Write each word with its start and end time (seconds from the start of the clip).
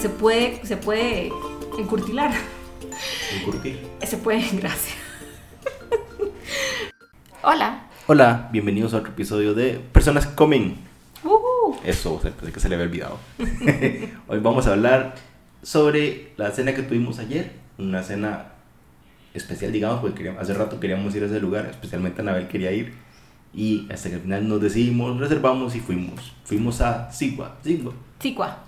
se 0.00 0.08
puede, 0.08 0.64
se 0.64 0.76
puede 0.76 1.30
encurtilar. 1.78 2.32
Encurtir. 3.40 3.86
Se 4.04 4.16
puede, 4.16 4.40
gracias. 4.52 4.96
Hola. 7.42 7.86
Hola, 8.06 8.48
bienvenidos 8.52 8.94
a 8.94 8.98
otro 8.98 9.10
episodio 9.12 9.54
de 9.54 9.80
Personas 9.92 10.26
que 10.26 10.34
Comen. 10.34 10.76
Uh, 11.24 11.74
Eso, 11.84 12.18
se- 12.22 12.30
pensé 12.30 12.52
que 12.52 12.60
se 12.60 12.68
le 12.68 12.76
había 12.76 12.86
olvidado. 12.86 13.18
Hoy 14.28 14.38
vamos 14.40 14.66
a 14.66 14.72
hablar 14.72 15.14
sobre 15.62 16.32
la 16.36 16.50
cena 16.52 16.74
que 16.74 16.82
tuvimos 16.82 17.18
ayer. 17.18 17.52
Una 17.78 18.02
cena 18.02 18.52
especial, 19.34 19.72
digamos, 19.72 20.00
porque 20.00 20.16
queríamos- 20.16 20.42
hace 20.42 20.54
rato 20.54 20.80
queríamos 20.80 21.14
ir 21.14 21.22
a 21.22 21.26
ese 21.26 21.40
lugar, 21.40 21.66
especialmente 21.66 22.22
Anabel 22.22 22.48
quería 22.48 22.72
ir. 22.72 22.94
Y 23.54 23.90
hasta 23.92 24.08
que 24.10 24.16
al 24.16 24.20
final 24.22 24.48
nos 24.48 24.60
decidimos, 24.60 25.18
reservamos 25.18 25.74
y 25.74 25.80
fuimos. 25.80 26.34
Fuimos 26.44 26.80
a 26.80 27.10
Sigua. 27.12 27.56
Sigua. 27.62 27.92
Sicua. 28.20 28.58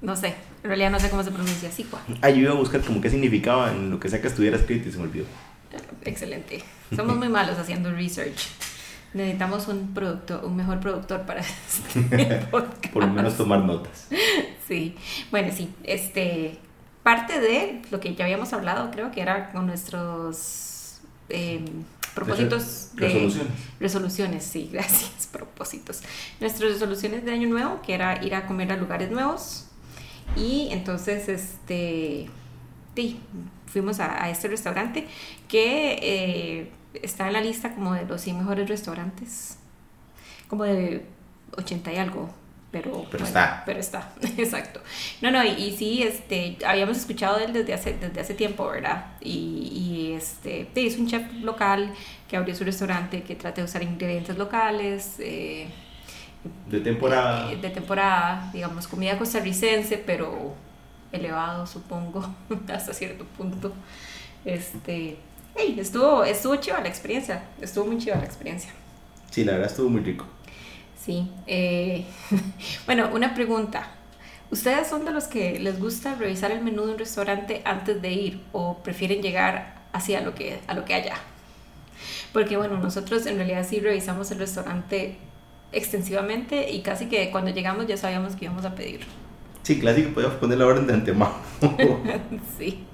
No 0.00 0.14
sé, 0.16 0.34
en 0.64 0.68
realidad 0.68 0.90
no 0.90 0.98
sé 0.98 1.10
cómo 1.10 1.22
se 1.22 1.30
pronuncia. 1.30 1.70
Sicua. 1.70 2.00
Ah, 2.22 2.30
yo 2.30 2.38
iba 2.38 2.52
a 2.52 2.56
buscar 2.56 2.80
como 2.80 3.00
qué 3.00 3.10
significaba 3.10 3.70
en 3.70 3.90
lo 3.90 4.00
que 4.00 4.08
sea 4.08 4.20
que 4.20 4.28
estuviera 4.28 4.56
escrito 4.56 4.88
y 4.88 4.92
se 4.92 4.98
me 4.98 5.04
olvidó. 5.04 5.26
Excelente. 6.04 6.64
Somos 6.96 7.16
muy 7.16 7.28
malos 7.28 7.58
haciendo 7.58 7.92
research. 7.92 8.48
Necesitamos 9.12 9.68
un 9.68 9.94
producto, 9.94 10.40
un 10.44 10.56
mejor 10.56 10.80
productor 10.80 11.22
para 11.22 11.40
este 11.40 12.46
podcast. 12.50 12.92
Por 12.92 13.04
lo 13.04 13.12
menos 13.12 13.36
tomar 13.36 13.60
notas. 13.60 14.08
Sí, 14.66 14.96
bueno, 15.30 15.52
sí, 15.54 15.68
este, 15.84 16.58
parte 17.02 17.38
de 17.38 17.82
lo 17.90 18.00
que 18.00 18.14
ya 18.14 18.24
habíamos 18.24 18.52
hablado, 18.54 18.90
creo 18.90 19.12
que 19.12 19.20
era 19.20 19.52
con 19.52 19.66
nuestros 19.66 21.00
eh, 21.28 21.64
propósitos 22.14 22.90
de 22.94 23.06
Resoluciones. 23.06 23.52
resoluciones, 23.78 24.44
sí, 24.44 24.70
gracias, 24.72 25.28
propósitos. 25.30 26.02
Nuestras 26.40 26.72
resoluciones 26.72 27.24
de 27.24 27.32
año 27.32 27.48
nuevo, 27.48 27.82
que 27.82 27.94
era 27.94 28.24
ir 28.24 28.34
a 28.34 28.46
comer 28.46 28.72
a 28.72 28.76
lugares 28.76 29.10
nuevos, 29.10 29.66
y 30.36 30.68
entonces, 30.70 31.28
este, 31.28 32.28
sí, 32.94 33.20
fuimos 33.66 34.00
a, 34.00 34.24
a 34.24 34.30
este 34.30 34.48
restaurante 34.48 35.06
que 35.48 35.98
eh, 36.02 36.70
está 37.02 37.26
en 37.26 37.32
la 37.32 37.40
lista 37.40 37.74
como 37.74 37.94
de 37.94 38.04
los 38.06 38.20
100 38.20 38.38
mejores 38.38 38.68
restaurantes, 38.68 39.58
como 40.48 40.64
de 40.64 41.04
80 41.56 41.92
y 41.92 41.96
algo, 41.96 42.30
pero, 42.74 43.06
Pero 43.08 43.22
está. 43.22 43.62
Pero 43.64 43.78
está, 43.78 44.12
exacto. 44.36 44.80
No, 45.22 45.30
no, 45.30 45.44
y, 45.44 45.50
y 45.50 45.76
sí, 45.76 46.02
este, 46.02 46.58
habíamos 46.66 46.96
escuchado 46.96 47.38
de 47.38 47.44
él 47.44 47.52
desde 47.52 47.72
hace, 47.72 47.92
desde 47.92 48.20
hace 48.20 48.34
tiempo, 48.34 48.66
¿verdad? 48.66 49.12
Y, 49.20 49.30
y 49.30 50.12
este, 50.16 50.66
sí, 50.74 50.88
es 50.88 50.98
un 50.98 51.06
chef 51.06 51.22
local 51.34 51.94
que 52.28 52.36
abrió 52.36 52.52
su 52.52 52.64
restaurante, 52.64 53.22
que 53.22 53.36
trata 53.36 53.60
de 53.60 53.66
usar 53.66 53.84
ingredientes 53.84 54.36
locales, 54.36 55.14
eh, 55.20 55.68
De 56.66 56.80
temporada. 56.80 57.52
eh, 57.52 57.56
de 57.56 57.70
temporada, 57.70 58.50
digamos, 58.52 58.88
comida 58.88 59.18
costarricense, 59.18 59.98
pero 59.98 60.54
elevado, 61.12 61.66
supongo, 61.66 62.34
hasta 62.72 62.92
cierto 62.94 63.24
punto. 63.24 63.72
Este, 64.44 65.18
hey, 65.56 65.76
estuvo, 65.78 66.24
estuvo 66.24 66.56
chiva 66.56 66.80
la 66.80 66.88
experiencia, 66.88 67.44
estuvo 67.60 67.86
muy 67.86 67.98
chiva 67.98 68.16
la 68.16 68.24
experiencia. 68.24 68.72
Sí, 69.30 69.44
la 69.44 69.52
verdad 69.52 69.68
estuvo 69.70 69.88
muy 69.90 70.02
rico. 70.02 70.26
Sí. 70.96 71.30
eh, 71.46 72.04
bueno, 72.86 73.10
una 73.12 73.34
pregunta. 73.34 73.88
¿Ustedes 74.50 74.86
son 74.88 75.04
de 75.04 75.10
los 75.12 75.24
que 75.24 75.58
les 75.58 75.80
gusta 75.80 76.14
revisar 76.14 76.50
el 76.52 76.62
menú 76.62 76.86
de 76.86 76.92
un 76.92 76.98
restaurante 76.98 77.62
antes 77.64 78.00
de 78.00 78.12
ir 78.12 78.42
o 78.52 78.78
prefieren 78.82 79.22
llegar 79.22 79.82
hacia 79.92 80.20
lo 80.20 80.34
que, 80.34 80.60
a 80.66 80.74
lo 80.74 80.84
que 80.84 80.94
haya? 80.94 81.16
Porque 82.32 82.56
bueno, 82.56 82.78
nosotros 82.78 83.26
en 83.26 83.36
realidad 83.36 83.66
sí 83.68 83.80
revisamos 83.80 84.30
el 84.30 84.38
restaurante 84.38 85.16
extensivamente 85.74 86.70
y 86.70 86.80
casi 86.82 87.06
que 87.06 87.30
cuando 87.30 87.50
llegamos 87.50 87.86
ya 87.86 87.96
sabíamos 87.96 88.36
que 88.36 88.44
íbamos 88.46 88.64
a 88.64 88.74
pedir. 88.74 89.00
Sí, 89.62 89.78
clásico, 89.80 90.10
podíamos 90.12 90.36
poner 90.38 90.58
la 90.58 90.66
orden 90.66 90.86
de 90.86 90.92
antemano. 90.94 91.34
sí. 92.58 92.84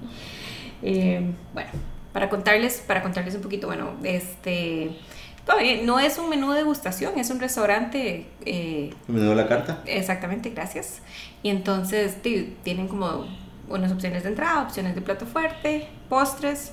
Eh, 0.83 1.31
bueno, 1.53 1.69
para 2.13 2.29
contarles, 2.29 2.83
para 2.85 3.01
contarles 3.01 3.35
un 3.35 3.41
poquito, 3.41 3.67
bueno, 3.67 3.91
este 4.03 4.91
no 5.83 5.99
es 5.99 6.17
un 6.17 6.29
menú 6.29 6.51
de 6.51 6.59
degustación, 6.59 7.17
es 7.19 7.29
un 7.29 7.39
restaurante 7.39 8.27
eh, 8.45 8.93
Me 9.07 9.19
dio 9.19 9.35
la 9.35 9.47
carta. 9.47 9.81
Exactamente, 9.85 10.49
gracias. 10.51 11.01
Y 11.43 11.49
entonces 11.49 12.21
ti- 12.21 12.55
tienen 12.63 12.87
como 12.87 13.25
unas 13.67 13.91
opciones 13.91 14.23
de 14.23 14.29
entrada, 14.29 14.61
opciones 14.61 14.95
de 14.95 15.01
plato 15.01 15.25
fuerte, 15.25 15.87
postres, 16.09 16.71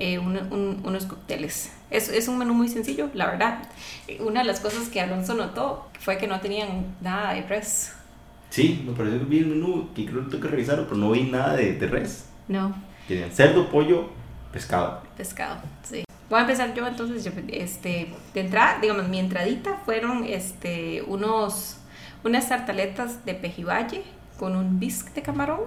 eh, 0.00 0.18
un- 0.18 0.36
un- 0.52 0.80
unos 0.84 1.06
cócteles. 1.06 1.70
Es, 1.92 2.08
es 2.08 2.26
un 2.28 2.38
menú 2.38 2.54
muy 2.54 2.68
sencillo, 2.68 3.08
la 3.14 3.26
verdad. 3.26 3.58
Una 4.20 4.40
de 4.40 4.46
las 4.46 4.60
cosas 4.60 4.88
que 4.88 5.00
Alonso 5.00 5.34
notó 5.34 5.88
fue 6.00 6.16
que 6.18 6.26
no 6.26 6.40
tenían 6.40 6.86
nada 7.00 7.34
de 7.34 7.42
res. 7.42 7.92
Sí, 8.50 8.82
me 8.86 8.92
pareció 8.92 9.18
que 9.20 9.24
vi 9.26 9.38
el 9.38 9.46
menú, 9.46 9.88
que 9.94 10.04
creo 10.06 10.24
que 10.24 10.30
tengo 10.30 10.42
que 10.42 10.48
revisarlo, 10.48 10.84
pero 10.84 10.96
no 10.96 11.10
vi 11.10 11.22
nada 11.24 11.54
de, 11.54 11.74
de 11.74 11.86
res. 11.86 12.26
No, 12.48 12.74
Tenían 13.08 13.30
cerdo, 13.30 13.68
pollo, 13.70 14.08
pescado. 14.52 15.02
pescado, 15.16 15.60
sí. 15.82 16.04
Voy 16.30 16.38
a 16.38 16.42
empezar 16.42 16.72
yo 16.74 16.86
entonces, 16.86 17.30
este, 17.48 18.12
de 18.32 18.40
entrada, 18.40 18.78
digamos, 18.80 19.06
mi 19.08 19.18
entradita 19.18 19.76
fueron 19.84 20.24
este, 20.24 21.02
unos, 21.06 21.76
unas 22.24 22.48
tartaletas 22.48 23.24
de 23.26 23.34
pejibaye 23.34 24.02
con 24.38 24.56
un 24.56 24.78
bisque 24.80 25.10
de 25.12 25.22
camarón 25.22 25.60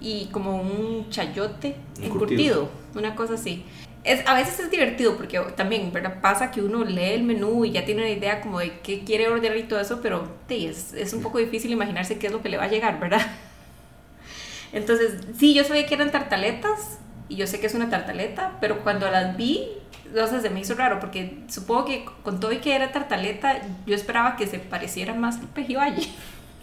y 0.00 0.26
como 0.32 0.56
un 0.60 1.08
chayote 1.10 1.76
Encurtido. 2.00 2.04
encurtido, 2.06 2.68
una 2.94 3.14
cosa 3.14 3.34
así. 3.34 3.64
Es, 4.04 4.26
a 4.26 4.34
veces 4.34 4.60
es 4.60 4.70
divertido 4.70 5.16
porque 5.16 5.40
también 5.56 5.90
¿verdad? 5.90 6.20
pasa 6.20 6.50
que 6.50 6.60
uno 6.60 6.84
lee 6.84 7.14
el 7.14 7.22
menú 7.22 7.64
y 7.64 7.72
ya 7.72 7.86
tiene 7.86 8.02
una 8.02 8.10
idea 8.10 8.42
como 8.42 8.60
de 8.60 8.78
qué 8.80 9.02
quiere 9.02 9.28
ordenar 9.28 9.56
y 9.56 9.62
todo 9.62 9.80
eso, 9.80 10.00
pero 10.02 10.28
sí, 10.46 10.66
es, 10.66 10.92
es 10.92 11.14
un 11.14 11.22
poco 11.22 11.38
difícil 11.38 11.70
imaginarse 11.70 12.18
qué 12.18 12.26
es 12.26 12.32
lo 12.32 12.42
que 12.42 12.50
le 12.50 12.58
va 12.58 12.64
a 12.64 12.68
llegar, 12.68 13.00
¿verdad? 13.00 13.22
Entonces, 14.72 15.20
sí, 15.38 15.54
yo 15.54 15.64
sabía 15.64 15.86
que 15.86 15.94
eran 15.94 16.10
tartaletas 16.10 16.98
y 17.28 17.36
yo 17.36 17.46
sé 17.46 17.60
que 17.60 17.66
es 17.66 17.74
una 17.74 17.88
tartaleta, 17.88 18.58
pero 18.60 18.80
cuando 18.80 19.10
las 19.10 19.36
vi, 19.36 19.68
o 20.12 20.26
sea, 20.26 20.40
se 20.40 20.50
me 20.50 20.60
hizo 20.60 20.74
raro 20.74 21.00
porque 21.00 21.38
supongo 21.48 21.86
que 21.86 22.04
con 22.22 22.40
todo 22.40 22.52
y 22.52 22.58
que 22.58 22.74
era 22.74 22.92
tartaleta, 22.92 23.62
yo 23.86 23.94
esperaba 23.94 24.36
que 24.36 24.46
se 24.46 24.58
pareciera 24.58 25.14
más 25.14 25.38
al 25.38 25.48
pejibaye. 25.48 26.06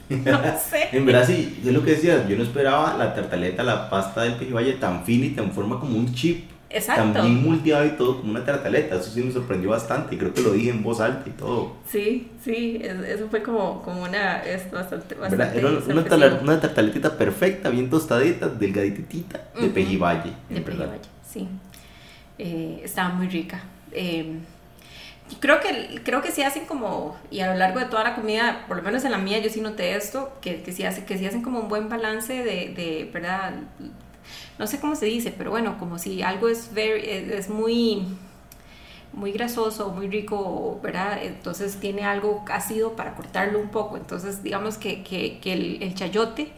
No 0.09 0.41
sé. 0.69 0.89
En 0.91 1.05
verdad, 1.05 1.25
sí, 1.25 1.61
es 1.65 1.71
lo 1.71 1.85
que 1.85 1.91
decías, 1.91 2.27
yo 2.27 2.35
no 2.35 2.43
esperaba 2.43 2.97
la 2.97 3.15
tartaleta, 3.15 3.63
la 3.63 3.89
pasta 3.89 4.23
del 4.23 4.35
pejibaye 4.35 4.73
tan 4.73 5.05
fina 5.05 5.27
y 5.27 5.29
tan 5.29 5.53
forma 5.53 5.79
como 5.79 5.97
un 5.97 6.13
chip. 6.13 6.49
Exacto. 6.73 7.13
También 7.13 7.43
todo 7.97 8.19
como 8.19 8.31
una 8.31 8.45
tartaleta. 8.45 8.95
Eso 8.95 9.11
sí 9.11 9.21
me 9.23 9.31
sorprendió 9.31 9.69
bastante 9.69 10.15
creo 10.17 10.33
que 10.33 10.41
lo 10.41 10.51
dije 10.53 10.69
en 10.69 10.83
voz 10.83 10.99
alta 10.99 11.27
y 11.29 11.31
todo. 11.33 11.73
Sí, 11.85 12.29
sí, 12.43 12.79
es- 12.81 12.99
eso 13.09 13.27
fue 13.29 13.43
como, 13.43 13.81
como 13.81 14.03
una, 14.03 14.43
es 14.43 14.69
bastante, 14.71 15.15
Era 15.15 16.39
una, 16.41 16.59
tartaletita 16.59 17.17
perfecta, 17.17 17.69
bien 17.69 17.89
tostadita, 17.89 18.47
delgaditita, 18.47 19.39
de 19.55 19.65
Ujú. 19.65 19.73
pejibaye. 19.73 20.31
De 20.49 20.61
pejibaye, 20.61 20.99
sí. 21.27 21.47
Eh, 22.37 22.81
estaba 22.83 23.09
muy 23.09 23.27
rica. 23.27 23.61
Eh, 23.91 24.37
creo 25.39 25.59
que 25.59 26.01
creo 26.03 26.21
que 26.21 26.31
sí 26.31 26.41
hacen 26.43 26.65
como 26.65 27.17
y 27.29 27.39
a 27.41 27.51
lo 27.51 27.57
largo 27.57 27.79
de 27.79 27.85
toda 27.85 28.03
la 28.03 28.15
comida, 28.15 28.65
por 28.67 28.77
lo 28.77 28.83
menos 28.83 29.03
en 29.05 29.11
la 29.11 29.17
mía 29.17 29.39
yo 29.39 29.49
sí 29.49 29.61
noté 29.61 29.95
esto, 29.95 30.33
que, 30.41 30.61
que 30.61 30.71
sí 30.71 30.83
hace 30.83 31.05
que 31.05 31.17
sí 31.17 31.25
hacen 31.25 31.41
como 31.41 31.59
un 31.59 31.69
buen 31.69 31.87
balance 31.89 32.33
de, 32.33 32.73
de 32.75 33.09
verdad 33.13 33.53
no 34.59 34.67
sé 34.67 34.79
cómo 34.79 34.95
se 34.95 35.05
dice, 35.05 35.33
pero 35.35 35.51
bueno, 35.51 35.77
como 35.79 35.99
si 35.99 36.21
algo 36.21 36.47
es 36.47 36.69
es, 36.75 37.49
muy 37.49 38.05
muy 39.13 39.31
grasoso, 39.33 39.89
muy 39.91 40.07
rico, 40.07 40.79
¿verdad? 40.81 41.21
Entonces 41.21 41.79
tiene 41.79 42.03
algo 42.03 42.45
ácido 42.49 42.95
para 42.95 43.13
cortarlo 43.15 43.59
un 43.59 43.69
poco. 43.69 43.97
Entonces, 43.97 44.41
digamos 44.41 44.77
que, 44.77 45.03
que, 45.03 45.39
el, 45.51 45.83
el 45.83 45.95
chayote 45.95 46.53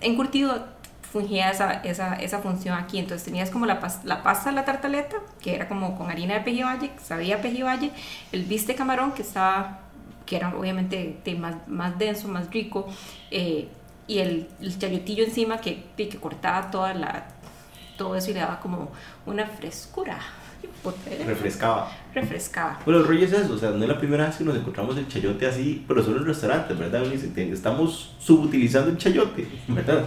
encurtido 0.00 0.66
fungía 1.12 1.50
esa, 1.50 1.74
esa, 1.84 2.14
esa 2.16 2.38
función 2.38 2.76
aquí. 2.76 2.98
Entonces 2.98 3.24
tenías 3.24 3.50
como 3.50 3.66
la, 3.66 3.80
la 4.04 4.22
pasta 4.22 4.50
la 4.50 4.64
tartaleta, 4.64 5.18
que 5.40 5.54
era 5.54 5.68
como 5.68 5.96
con 5.96 6.10
harina 6.10 6.34
de 6.34 6.40
pejibaye, 6.40 6.90
que 6.90 7.00
sabía 7.00 7.36
a 7.36 7.42
pejibaye, 7.42 7.90
el 8.32 8.44
biste 8.44 8.74
camarón, 8.74 9.12
que 9.12 9.22
estaba, 9.22 9.80
que 10.24 10.36
era 10.36 10.56
obviamente 10.56 11.20
más, 11.38 11.68
más 11.68 11.98
denso, 11.98 12.28
más 12.28 12.50
rico, 12.50 12.86
eh, 13.30 13.68
y 14.06 14.18
el, 14.18 14.48
chayotillo 14.78 15.24
encima 15.24 15.58
que, 15.58 15.84
que 15.96 16.08
cortaba 16.18 16.70
toda 16.70 16.94
la, 16.94 17.26
todo 17.96 18.16
eso 18.16 18.30
y 18.30 18.34
le 18.34 18.40
daba 18.40 18.60
como 18.60 18.90
una 19.26 19.46
frescura. 19.46 20.18
Refrescaba. 21.26 21.90
Refrescaba. 22.14 22.78
Bueno, 22.84 23.00
el 23.00 23.06
rollo 23.06 23.24
es 23.24 23.32
eso, 23.32 23.54
o 23.54 23.58
sea, 23.58 23.70
no 23.70 23.82
es 23.82 23.88
la 23.88 23.98
primera 23.98 24.26
vez 24.26 24.36
que 24.36 24.44
nos 24.44 24.56
encontramos 24.56 24.96
el 24.96 25.06
chayote 25.08 25.46
así, 25.46 25.84
pero 25.86 26.02
solo 26.02 26.18
en 26.18 26.26
restaurantes, 26.26 26.78
¿verdad? 26.78 27.02
"Te- 27.34 27.52
Estamos 27.52 28.14
subutilizando 28.18 28.90
el 28.90 28.98
chayote, 28.98 29.46
¿verdad? 29.68 30.04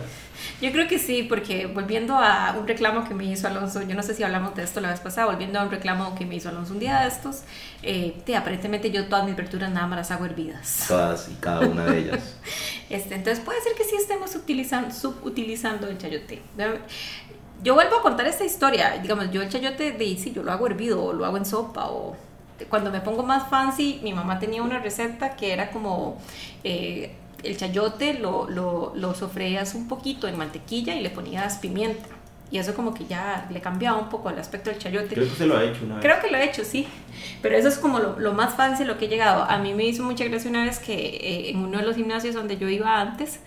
Yo 0.62 0.72
creo 0.74 0.86
que 0.88 1.00
sí, 1.00 1.24
porque 1.24 1.66
volviendo 1.66 2.16
a 2.18 2.54
un 2.60 2.68
reclamo 2.68 3.08
que 3.08 3.14
me 3.14 3.24
hizo 3.24 3.48
Alonso, 3.48 3.82
yo 3.84 3.96
no 3.96 4.04
sé 4.04 4.14
si 4.14 4.22
hablamos 4.24 4.54
de 4.54 4.64
esto 4.64 4.82
la 4.82 4.90
vez 4.90 5.00
pasada, 5.00 5.28
volviendo 5.28 5.60
a 5.60 5.64
un 5.64 5.72
reclamo 5.72 6.14
que 6.16 6.26
me 6.26 6.36
hizo 6.36 6.50
Alonso 6.50 6.74
un 6.74 6.80
día 6.80 7.00
de 7.02 7.08
estos, 7.08 7.44
eh, 7.82 8.16
sí, 8.26 8.34
aparentemente 8.34 8.92
yo 8.92 9.06
todas 9.08 9.26
mis 9.26 9.36
verduras 9.36 9.72
nada 9.72 9.88
más 9.88 9.98
las 9.98 10.12
hago 10.12 10.26
hervidas. 10.26 10.86
Todas 10.90 11.30
y 11.30 11.36
cada 11.36 11.62
una 11.62 11.86
de 11.86 12.00
ellas. 12.00 12.36
Este, 12.90 13.16
entonces 13.16 13.44
puede 13.44 13.60
ser 13.62 13.74
que 13.74 13.84
sí 13.84 13.96
estemos 13.96 14.36
utilizando, 14.36 14.94
subutilizando 14.94 15.88
el 15.88 15.98
chayote. 15.98 16.40
Yo 17.66 17.74
vuelvo 17.74 17.96
a 17.96 18.04
contar 18.04 18.28
esta 18.28 18.46
historia, 18.46 19.00
digamos, 19.02 19.32
yo 19.32 19.42
el 19.42 19.50
chayote 19.50 19.92
de 19.92 20.18
sí, 20.18 20.32
yo 20.32 20.44
lo 20.44 20.52
hago 20.52 20.68
hervido 20.68 21.04
o 21.04 21.14
lo 21.14 21.26
hago 21.26 21.38
en 21.38 21.48
sopa 21.48 21.90
o 21.90 22.16
cuando 22.70 22.92
me 22.92 23.02
pongo 23.02 23.24
más 23.24 23.50
fancy, 23.50 24.00
mi 24.04 24.14
mamá 24.14 24.38
tenía 24.38 24.62
una 24.62 24.78
receta 24.78 25.36
que 25.36 25.52
era 25.52 25.72
como 25.72 26.20
eh, 26.64 27.16
el 27.42 27.58
chayote 27.58 28.20
lo, 28.20 28.48
lo, 28.48 28.94
lo 28.96 29.16
sofreías 29.16 29.74
un 29.74 29.88
poquito 29.88 30.28
en 30.28 30.38
mantequilla 30.38 30.94
y 30.94 31.02
le 31.02 31.10
ponías 31.10 31.58
pimienta. 31.58 32.06
Y 32.52 32.60
eso 32.60 32.76
como 32.76 32.94
que 32.94 33.06
ya 33.06 33.48
le 33.52 33.60
cambiaba 33.60 33.98
un 33.98 34.10
poco 34.10 34.30
el 34.30 34.38
aspecto 34.38 34.70
del 34.70 34.80
chayote. 34.80 35.16
Creo 35.16 35.28
que 35.28 35.36
se 35.36 35.48
lo 35.48 35.58
ha 35.58 35.64
hecho 35.64 35.84
una 35.84 35.96
vez. 35.96 36.04
Creo 36.04 36.22
que 36.22 36.30
lo 36.30 36.38
he 36.38 36.46
hecho, 36.46 36.64
sí. 36.64 36.88
Pero 37.42 37.58
eso 37.58 37.68
es 37.68 37.78
como 37.78 38.00
lo, 38.00 38.20
lo 38.20 38.34
más 38.34 38.56
fácil 38.56 38.88
lo 38.88 38.98
que 38.98 39.06
he 39.06 39.08
llegado. 39.08 39.44
A 39.44 39.58
mí 39.58 39.74
me 39.74 39.86
hizo 39.86 40.04
mucha 40.04 40.26
gracia 40.26 40.50
una 40.50 40.64
vez 40.64 40.80
que 40.80 40.94
eh, 40.94 41.50
en 41.50 41.58
uno 41.58 41.80
de 41.80 41.86
los 41.86 41.96
gimnasios 41.96 42.36
donde 42.36 42.58
yo 42.58 42.70
iba 42.70 43.02
antes, 43.02 43.40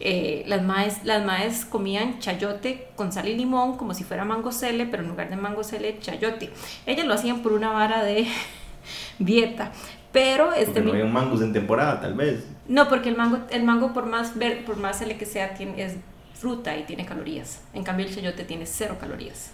eh, 0.00 0.44
las, 0.46 0.62
maes, 0.62 1.04
las 1.04 1.24
maes 1.24 1.64
comían 1.64 2.18
chayote 2.18 2.88
con 2.96 3.12
sal 3.12 3.28
y 3.28 3.36
limón 3.36 3.76
como 3.76 3.94
si 3.94 4.04
fuera 4.04 4.24
mango 4.24 4.52
cele, 4.52 4.86
pero 4.86 5.02
en 5.02 5.10
lugar 5.10 5.28
de 5.28 5.36
mango 5.36 5.62
cele, 5.62 5.98
chayote. 6.00 6.50
Ellas 6.86 7.06
lo 7.06 7.14
hacían 7.14 7.42
por 7.42 7.52
una 7.52 7.72
vara 7.72 8.04
de 8.04 8.26
dieta. 9.18 9.72
Pero 10.12 10.52
este... 10.54 10.80
Porque 10.80 10.82
no 10.82 10.92
había 10.92 11.04
mangos 11.04 11.42
en 11.42 11.52
temporada, 11.52 12.00
tal 12.00 12.14
vez. 12.14 12.46
No, 12.68 12.88
porque 12.88 13.10
el 13.10 13.16
mango, 13.16 13.40
el 13.50 13.64
mango 13.64 13.92
por 13.92 14.06
más 14.06 14.36
ver, 14.36 14.64
por 14.64 14.76
más 14.78 14.98
cele 14.98 15.18
que 15.18 15.26
sea, 15.26 15.54
tiene, 15.54 15.82
es 15.82 15.96
fruta 16.38 16.76
y 16.76 16.84
tiene 16.84 17.04
calorías. 17.04 17.60
En 17.74 17.82
cambio 17.82 18.06
el 18.06 18.14
chayote 18.14 18.44
tiene 18.44 18.66
cero 18.66 18.96
calorías. 19.00 19.50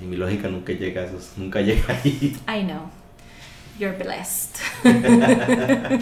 Y 0.00 0.04
mi 0.04 0.16
lógica 0.16 0.48
nunca 0.48 0.72
llega 0.72 1.02
a 1.02 1.04
esos, 1.06 1.32
nunca 1.36 1.60
llega 1.60 1.94
ahí. 1.94 2.36
I 2.48 2.62
know. 2.62 2.90
You're 3.78 3.96
blessed. 3.96 4.56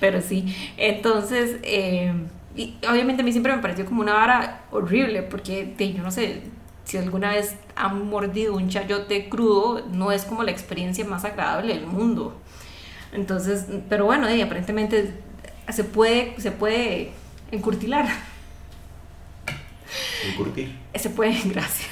Pero 0.00 0.20
sí, 0.20 0.54
entonces, 0.76 1.56
eh, 1.62 2.12
y 2.56 2.76
obviamente 2.88 3.22
a 3.22 3.24
mí 3.24 3.32
siempre 3.32 3.54
me 3.54 3.60
pareció 3.60 3.86
como 3.86 4.02
una 4.02 4.14
vara 4.14 4.62
horrible, 4.70 5.22
porque 5.22 5.74
yo 5.78 6.02
no 6.02 6.12
sé, 6.12 6.42
si 6.84 6.96
alguna 6.96 7.30
vez 7.30 7.56
han 7.74 8.08
mordido 8.08 8.54
un 8.54 8.68
chayote 8.68 9.28
crudo, 9.28 9.84
no 9.92 10.12
es 10.12 10.24
como 10.24 10.42
la 10.42 10.52
experiencia 10.52 11.04
más 11.04 11.24
agradable 11.24 11.74
del 11.74 11.86
mundo. 11.86 12.40
Entonces, 13.12 13.66
pero 13.88 14.04
bueno, 14.04 14.28
eh, 14.28 14.42
aparentemente 14.42 15.14
se 15.68 15.84
puede, 15.84 16.34
se 16.40 16.52
puede 16.52 17.10
encurtilar. 17.50 18.06
Encurtir. 20.30 20.74
Se 20.94 21.10
puede, 21.10 21.36
gracias. 21.44 21.88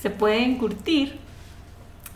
se 0.00 0.10
puede 0.10 0.42
encurtir 0.42 1.18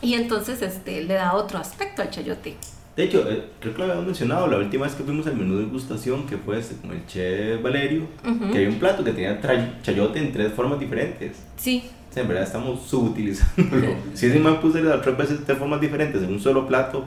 y 0.01 0.15
entonces 0.15 0.61
este, 0.61 1.03
le 1.03 1.13
da 1.13 1.33
otro 1.33 1.59
aspecto 1.59 2.01
al 2.01 2.09
chayote. 2.09 2.55
De 2.95 3.03
hecho, 3.03 3.29
eh, 3.29 3.45
creo 3.59 3.73
que 3.73 3.77
lo 3.77 3.83
habíamos 3.85 4.05
mencionado 4.05 4.47
la 4.47 4.57
última 4.57 4.85
vez 4.85 4.95
que 4.95 5.03
fuimos 5.03 5.25
al 5.25 5.37
menú 5.37 5.57
de 5.57 5.65
gustación, 5.65 6.25
que 6.27 6.37
fue 6.37 6.59
este, 6.59 6.75
con 6.75 6.91
el 6.91 7.05
chef 7.05 7.61
Valerio, 7.61 8.03
que 8.51 8.57
había 8.57 8.69
un 8.69 8.79
plato 8.79 9.03
que 9.03 9.11
tenía 9.11 9.39
chayote 9.81 10.19
en 10.19 10.33
tres 10.33 10.51
formas 10.53 10.79
diferentes. 10.79 11.37
Sí, 11.55 11.89
O 12.09 12.13
sea, 12.13 12.23
en 12.23 12.29
verdad 12.29 12.43
estamos 12.43 12.81
subutilizándolo. 12.85 13.95
si 14.13 14.25
ese 14.25 14.39
man 14.39 14.59
puso 14.59 14.79
las 14.79 15.01
tres 15.01 15.17
veces 15.17 15.39
tres 15.45 15.57
formas 15.57 15.79
diferentes 15.79 16.21
en 16.21 16.33
un 16.33 16.39
solo 16.39 16.67
plato, 16.67 17.05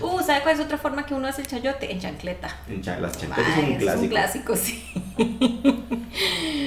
Uh, 0.00 0.20
¿sabe 0.22 0.42
cuál 0.42 0.54
es 0.54 0.60
otra 0.60 0.78
forma 0.78 1.04
que 1.04 1.14
uno 1.14 1.26
hace 1.26 1.42
el 1.42 1.48
chayote? 1.48 1.90
En 1.92 1.98
chancleta. 2.00 2.48
en 2.68 2.80
cha- 2.82 2.98
las 3.00 3.18
chancletas 3.18 3.52
Ay, 3.56 3.60
son 3.60 3.64
un 3.64 3.72
es 3.72 3.78
clásico. 3.82 4.02
un 4.04 4.08
clásico, 4.08 4.56
sí. 4.56 4.84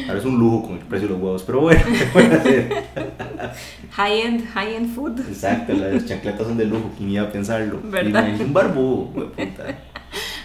Ahora 0.08 0.20
es 0.20 0.26
un 0.26 0.38
lujo 0.40 0.64
con 0.68 0.74
el 0.74 0.80
precio 0.86 1.08
de 1.08 1.14
los 1.14 1.24
huevos, 1.24 1.44
pero 1.44 1.62
bueno, 1.62 1.82
¿qué 1.86 2.06
puede 2.06 2.36
hacer? 2.36 2.84
High-end, 3.92 4.48
high-end 4.54 4.94
food. 4.96 5.20
Exacto, 5.22 5.74
las 5.74 6.06
chancletas 6.06 6.46
son 6.48 6.58
de 6.58 6.66
lujo, 6.66 6.92
¿quién 6.98 7.12
iba 7.12 7.24
a 7.24 7.32
pensarlo? 7.32 7.80
¿Verdad? 7.84 8.28
Y 8.28 8.32
es 8.36 8.40
un 8.42 8.54
barbudo, 8.54 9.04
hueputa. 9.14 9.64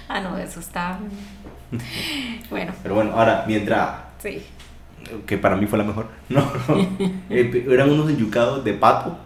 Ah, 0.09 0.21
no, 0.21 0.39
eso 0.39 0.61
está... 0.61 1.01
Bueno, 2.51 2.73
Pero 2.83 2.95
bueno, 2.95 3.11
ahora, 3.17 3.45
mientras 3.49 3.91
sí. 4.23 4.41
que 5.27 5.37
para 5.37 5.57
mí 5.57 5.67
fue 5.67 5.79
la 5.79 5.85
mejor. 5.85 6.07
No, 6.29 6.41
no. 6.69 6.77
Eh, 7.29 7.67
eran 7.69 7.91
unos 7.91 8.09
enyucados 8.09 8.63
de 8.63 8.73
pato. 8.75 9.19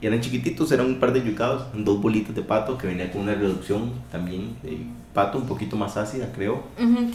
Y 0.00 0.06
eran 0.06 0.20
chiquititos, 0.20 0.70
eran 0.70 0.86
un 0.86 1.00
par 1.00 1.12
de 1.12 1.20
enyucados, 1.20 1.66
dos 1.74 2.00
bolitas 2.00 2.34
de 2.34 2.42
pato 2.42 2.78
que 2.78 2.86
venía 2.86 3.10
con 3.10 3.22
una 3.22 3.34
reducción 3.34 3.92
también 4.12 4.56
de 4.62 4.78
pato 5.12 5.38
un 5.38 5.46
poquito 5.46 5.76
más 5.76 5.96
ácida, 5.96 6.30
creo. 6.32 6.62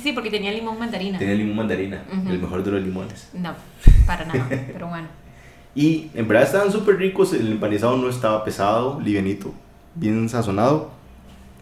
Sí, 0.01 0.11
porque 0.11 0.29
tenía 0.29 0.51
limón 0.51 0.77
mandarina. 0.77 1.17
Tenía 1.17 1.35
limón 1.35 1.55
mandarina, 1.55 2.03
el 2.27 2.39
mejor 2.39 2.63
de 2.63 2.71
los 2.71 2.83
limones. 2.83 3.29
No, 3.33 3.53
para 4.05 4.25
nada, 4.25 4.47
pero 4.73 4.87
bueno. 4.87 5.07
Y 5.75 6.09
en 6.13 6.27
verdad 6.27 6.43
estaban 6.43 6.71
súper 6.71 6.97
ricos, 6.97 7.33
el 7.33 7.53
empanizado 7.53 7.95
no 7.97 8.09
estaba 8.09 8.43
pesado, 8.43 8.99
livianito, 8.99 9.53
bien 9.95 10.27
sazonado. 10.27 10.91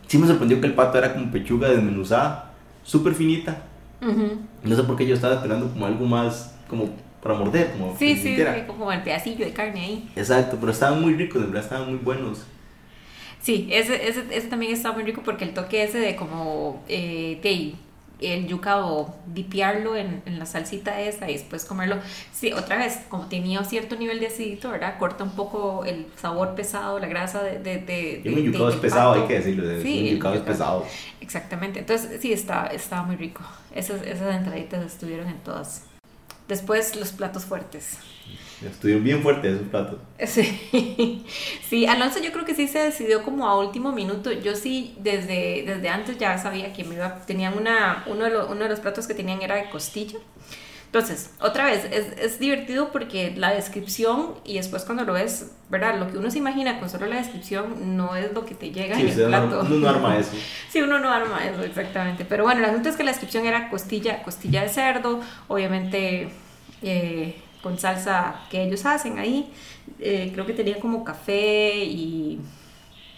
Sí 0.07 0.17
me 0.17 0.27
sorprendió 0.27 0.59
que 0.59 0.67
el 0.67 0.73
pato 0.73 0.97
era 0.97 1.13
como 1.13 1.31
pechuga 1.31 1.69
desmenuzada, 1.69 2.51
súper 2.83 3.13
finita. 3.13 3.63
No 4.63 4.75
sé 4.75 4.83
por 4.83 4.95
qué 4.95 5.05
yo 5.05 5.13
estaba 5.13 5.35
esperando 5.35 5.69
como 5.69 5.85
algo 5.85 6.05
más, 6.07 6.55
como 6.67 6.89
para 7.21 7.35
morder, 7.35 7.71
como 7.71 7.95
Sí, 7.97 8.15
sí, 8.15 8.35
sí, 8.37 8.43
como 8.67 8.91
el 8.91 9.01
pedacillo 9.03 9.45
de 9.45 9.53
carne 9.53 9.81
ahí. 9.81 10.09
Exacto, 10.15 10.57
pero 10.59 10.71
estaban 10.71 11.01
muy 11.01 11.13
ricos, 11.15 11.41
de 11.41 11.47
verdad 11.47 11.63
estaban 11.63 11.89
muy 11.89 11.99
buenos. 11.99 12.45
Sí, 13.41 13.67
ese, 13.71 14.07
ese, 14.07 14.23
ese 14.31 14.47
también 14.47 14.71
está 14.71 14.91
muy 14.91 15.03
rico 15.03 15.21
porque 15.23 15.45
el 15.45 15.53
toque 15.53 15.83
ese 15.83 15.97
de 15.99 16.15
como 16.15 16.83
eh, 16.87 17.39
de 17.41 17.75
el 18.21 18.45
yuca 18.47 18.85
o 18.85 19.15
dipiarlo 19.33 19.95
en, 19.97 20.21
en 20.27 20.37
la 20.37 20.45
salsita 20.45 21.01
esa 21.01 21.27
y 21.27 21.33
después 21.33 21.65
comerlo. 21.65 21.97
Sí, 22.31 22.53
otra 22.53 22.77
vez, 22.77 22.99
como 23.09 23.25
tenía 23.27 23.63
cierto 23.63 23.95
nivel 23.95 24.19
de 24.19 24.27
acidito, 24.27 24.69
¿verdad? 24.69 24.99
Corta 24.99 25.23
un 25.23 25.31
poco 25.31 25.85
el 25.85 26.05
sabor 26.17 26.53
pesado, 26.53 26.99
la 26.99 27.07
grasa 27.07 27.41
de... 27.41 27.57
de, 27.57 27.79
de, 27.79 28.21
Y 28.23 28.29
un 28.29 28.35
de- 28.35 28.43
yucado 28.43 28.69
es 28.69 28.75
pesado, 28.75 29.13
hay 29.13 29.27
que 29.27 29.33
decirlo, 29.39 29.63
Sí, 29.81 29.99
un 30.01 30.05
el 30.05 30.15
yucado 30.17 30.35
es 30.35 30.41
pesado. 30.41 30.85
Exactamente, 31.19 31.79
entonces 31.79 32.21
sí, 32.21 32.31
está, 32.31 32.67
estaba 32.67 33.03
muy 33.03 33.15
rico. 33.15 33.41
Esas, 33.73 34.03
esas 34.03 34.35
entraditas 34.35 34.85
estuvieron 34.85 35.27
en 35.27 35.39
todas. 35.39 35.85
Después 36.47 36.95
los 36.95 37.11
platos 37.11 37.45
fuertes. 37.45 37.97
Estuvieron 38.65 39.03
bien 39.03 39.23
fuertes 39.23 39.55
esos 39.55 39.67
platos. 39.69 39.97
Sí, 40.27 41.25
sí, 41.67 41.87
Alonso 41.87 42.19
yo 42.19 42.31
creo 42.31 42.45
que 42.45 42.53
sí 42.53 42.67
se 42.67 42.79
decidió 42.79 43.23
como 43.23 43.47
a 43.47 43.57
último 43.57 43.91
minuto. 43.91 44.31
Yo 44.31 44.55
sí 44.55 44.95
desde, 44.99 45.63
desde 45.65 45.89
antes 45.89 46.17
ya 46.17 46.37
sabía 46.37 46.71
que 46.71 46.83
me 46.83 46.95
iba, 46.95 47.25
tenían 47.25 47.57
una, 47.57 48.03
uno 48.05 48.25
de, 48.25 48.29
los, 48.29 48.49
uno 48.49 48.63
de 48.63 48.69
los 48.69 48.79
platos 48.79 49.07
que 49.07 49.15
tenían 49.15 49.41
era 49.41 49.55
de 49.55 49.69
costilla. 49.69 50.19
Entonces, 50.93 51.29
otra 51.39 51.65
vez, 51.65 51.85
es, 51.89 52.07
es 52.19 52.37
divertido 52.39 52.91
porque 52.91 53.33
la 53.37 53.53
descripción 53.53 54.33
y 54.43 54.55
después 54.55 54.83
cuando 54.83 55.05
lo 55.05 55.13
ves, 55.13 55.49
¿verdad? 55.69 55.97
Lo 55.97 56.11
que 56.11 56.17
uno 56.17 56.29
se 56.29 56.39
imagina 56.39 56.79
con 56.81 56.89
solo 56.89 57.05
la 57.05 57.15
descripción 57.15 57.95
no 57.95 58.17
es 58.17 58.33
lo 58.33 58.43
que 58.45 58.55
te 58.55 58.71
llega 58.71 58.97
Sí, 58.97 59.03
en 59.03 59.07
el 59.07 59.25
plato. 59.27 59.61
uno 59.61 59.75
no 59.77 59.89
arma 59.89 60.17
eso. 60.17 60.31
Sí, 60.69 60.81
uno 60.81 60.99
no 60.99 61.09
arma 61.09 61.45
eso, 61.45 61.63
exactamente. 61.63 62.25
Pero 62.25 62.43
bueno, 62.43 62.59
el 62.59 62.65
asunto 62.65 62.89
es 62.89 62.97
que 62.97 63.03
la 63.05 63.11
descripción 63.11 63.45
era 63.45 63.69
costilla, 63.69 64.21
costilla 64.23 64.63
de 64.63 64.69
cerdo, 64.69 65.21
obviamente 65.47 66.29
eh, 66.81 67.35
con 67.63 67.79
salsa 67.79 68.41
que 68.49 68.61
ellos 68.63 68.85
hacen 68.85 69.17
ahí. 69.17 69.49
Eh, 69.99 70.31
creo 70.33 70.45
que 70.45 70.53
tenía 70.53 70.77
como 70.79 71.05
café 71.05 71.73
y 71.85 72.39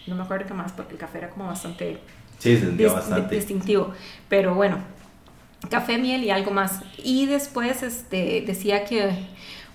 no 0.06 0.14
me 0.14 0.22
acuerdo 0.22 0.46
qué 0.46 0.54
más, 0.54 0.72
porque 0.72 0.92
el 0.92 0.98
café 0.98 1.18
era 1.18 1.30
como 1.30 1.46
bastante 1.46 1.98
Sí, 2.38 2.56
se 2.58 2.70
dis- 2.72 2.92
bastante. 2.92 3.34
distintivo. 3.34 3.92
Pero 4.28 4.54
bueno, 4.54 4.78
café, 5.68 5.98
miel 5.98 6.24
y 6.24 6.30
algo 6.30 6.50
más. 6.50 6.80
Y 7.02 7.26
después 7.26 7.82
este, 7.82 8.42
decía 8.46 8.84
que 8.84 9.10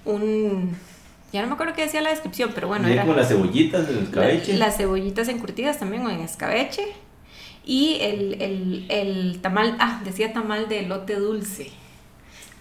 un... 0.06 0.76
Ya 1.32 1.42
no 1.42 1.48
me 1.48 1.54
acuerdo 1.54 1.74
qué 1.76 1.84
decía 1.84 2.02
la 2.02 2.10
descripción, 2.10 2.52
pero 2.56 2.68
bueno, 2.68 2.88
era... 2.88 3.04
como 3.04 3.14
las 3.14 3.28
cebollitas 3.28 3.88
en 3.90 4.00
escabeche. 4.00 4.54
La- 4.54 4.66
las 4.68 4.78
cebollitas 4.78 5.28
encurtidas 5.28 5.78
también 5.78 6.06
o 6.06 6.10
en 6.10 6.22
escabeche. 6.22 6.88
Y 7.66 7.98
el, 8.02 8.42
el, 8.42 8.86
el 8.90 9.40
tamal, 9.42 9.76
ah, 9.80 10.02
decía 10.04 10.34
tamal 10.34 10.68
de 10.70 10.80
elote 10.80 11.16
dulce. 11.16 11.70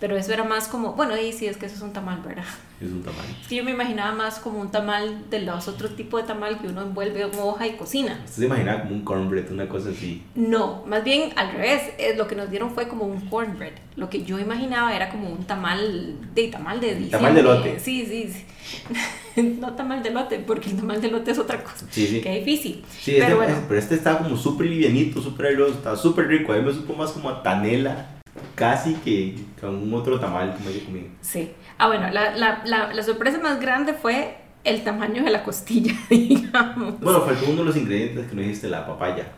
Pero 0.00 0.16
eso 0.16 0.32
era 0.32 0.44
más 0.44 0.68
como, 0.68 0.92
bueno, 0.92 1.14
ahí 1.14 1.32
sí 1.32 1.46
es 1.46 1.56
que 1.56 1.66
eso 1.66 1.74
es 1.74 1.82
un 1.82 1.92
tamal, 1.92 2.20
¿verdad? 2.24 2.44
Es 2.80 2.88
un 2.88 3.02
tamaño. 3.02 3.34
Es 3.42 3.48
que 3.48 3.56
yo 3.56 3.64
me 3.64 3.72
imaginaba 3.72 4.14
más 4.14 4.38
como 4.38 4.60
un 4.60 4.70
tamal 4.70 5.28
de 5.28 5.40
los 5.40 5.66
otros 5.66 5.96
tipos 5.96 6.22
de 6.22 6.28
tamal 6.28 6.60
que 6.60 6.68
uno 6.68 6.82
envuelve 6.82 7.22
en 7.22 7.30
hoja 7.40 7.66
y 7.66 7.72
cocina. 7.72 8.20
Usted 8.24 8.42
se 8.42 8.46
imaginaba 8.46 8.82
como 8.82 8.94
un 8.94 9.04
cornbread, 9.04 9.50
una 9.50 9.68
cosa 9.68 9.90
así. 9.90 10.22
No, 10.36 10.84
más 10.86 11.02
bien 11.02 11.32
al 11.34 11.52
revés. 11.52 11.82
eh, 11.98 12.14
lo 12.16 12.28
que 12.28 12.36
nos 12.36 12.48
dieron 12.48 12.70
fue 12.70 12.86
como 12.86 13.04
un 13.06 13.22
cornbread. 13.28 13.72
Lo 13.96 14.08
que 14.08 14.22
yo 14.22 14.38
imaginaba 14.38 14.94
era 14.94 15.08
como 15.10 15.28
un 15.30 15.44
tamal 15.44 16.14
de 16.32 16.46
tamal 16.48 16.80
de 16.80 16.94
diciembre. 16.94 17.10
Tamal 17.10 17.34
de 17.34 17.40
elote. 17.40 17.80
Sí, 17.80 18.06
sí, 18.06 18.32
sí. 18.32 19.42
no 19.60 19.72
tamal 19.74 20.02
de 20.02 20.10
lote, 20.10 20.38
porque 20.38 20.70
el 20.70 20.76
tamal 20.76 21.00
de 21.00 21.10
lote 21.10 21.32
es 21.32 21.38
otra 21.38 21.62
cosa. 21.64 21.86
Sí, 21.90 22.06
sí. 22.06 22.20
Qué 22.20 22.38
difícil. 22.38 22.84
Sí, 23.00 23.12
este, 23.12 23.24
pero 23.24 23.36
bueno. 23.38 23.56
pero 23.66 23.80
este 23.80 23.96
estaba 23.96 24.18
como 24.18 24.36
súper 24.36 24.66
livianito, 24.66 25.20
súper 25.20 25.46
airoso, 25.46 25.74
estaba 25.74 25.96
súper 25.96 26.28
rico. 26.28 26.52
A 26.52 26.56
mí 26.56 26.62
me 26.62 26.72
supo 26.72 26.94
más 26.94 27.10
como 27.10 27.28
a 27.30 27.42
tanela, 27.42 28.17
casi 28.58 28.94
que 28.96 29.36
con 29.60 29.74
un 29.76 29.94
otro 29.94 30.18
tamal 30.18 30.54
como 30.54 30.70
yo 30.70 30.84
comí. 30.84 31.06
Sí. 31.20 31.52
Ah, 31.78 31.86
bueno, 31.86 32.10
la, 32.10 32.34
la, 32.36 32.62
la, 32.64 32.92
la 32.92 33.02
sorpresa 33.02 33.38
más 33.38 33.60
grande 33.60 33.94
fue 33.94 34.36
el 34.64 34.82
tamaño 34.84 35.24
de 35.24 35.30
la 35.30 35.42
costilla, 35.44 35.94
digamos. 36.10 37.00
Bueno, 37.00 37.20
faltó 37.22 37.46
uno 37.48 37.60
de 37.60 37.64
los 37.66 37.76
ingredientes 37.76 38.26
que 38.28 38.34
no 38.34 38.42
dijiste, 38.42 38.68
la 38.68 38.86
papaya. 38.86 39.28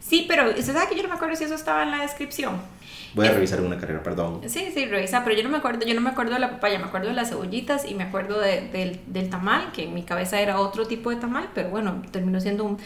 Sí, 0.00 0.26
pero 0.28 0.48
usted 0.50 0.72
sabe 0.72 0.88
que 0.88 0.96
yo 0.96 1.02
no 1.02 1.08
me 1.08 1.14
acuerdo 1.16 1.34
si 1.34 1.44
eso 1.44 1.54
estaba 1.54 1.82
en 1.82 1.90
la 1.90 2.02
descripción. 2.02 2.60
Voy 3.14 3.26
a 3.26 3.30
Es- 3.30 3.34
revisar 3.34 3.60
una 3.62 3.78
carrera, 3.78 4.02
perdón. 4.02 4.42
Sí, 4.46 4.68
sí, 4.72 4.84
revisa, 4.86 5.24
pero 5.24 5.34
yo 5.36 5.42
no 5.42 5.48
me 5.48 5.56
acuerdo, 5.56 5.84
yo 5.86 5.94
no 5.94 6.00
me 6.02 6.10
acuerdo 6.10 6.34
de 6.34 6.38
la 6.38 6.50
papaya, 6.50 6.78
me 6.78 6.84
acuerdo 6.84 7.08
de 7.08 7.14
las 7.14 7.30
cebollitas 7.30 7.88
y 7.90 7.94
me 7.94 8.04
acuerdo 8.04 8.38
de- 8.40 8.68
del, 8.68 9.00
del 9.06 9.30
tamal, 9.30 9.72
que 9.72 9.84
en 9.84 9.94
mi 9.94 10.02
cabeza 10.04 10.38
era 10.40 10.60
otro 10.60 10.86
tipo 10.86 11.10
de 11.10 11.16
tamal, 11.16 11.48
pero 11.54 11.70
bueno, 11.70 12.02
terminó 12.12 12.40
siendo 12.40 12.64
un... 12.64 12.78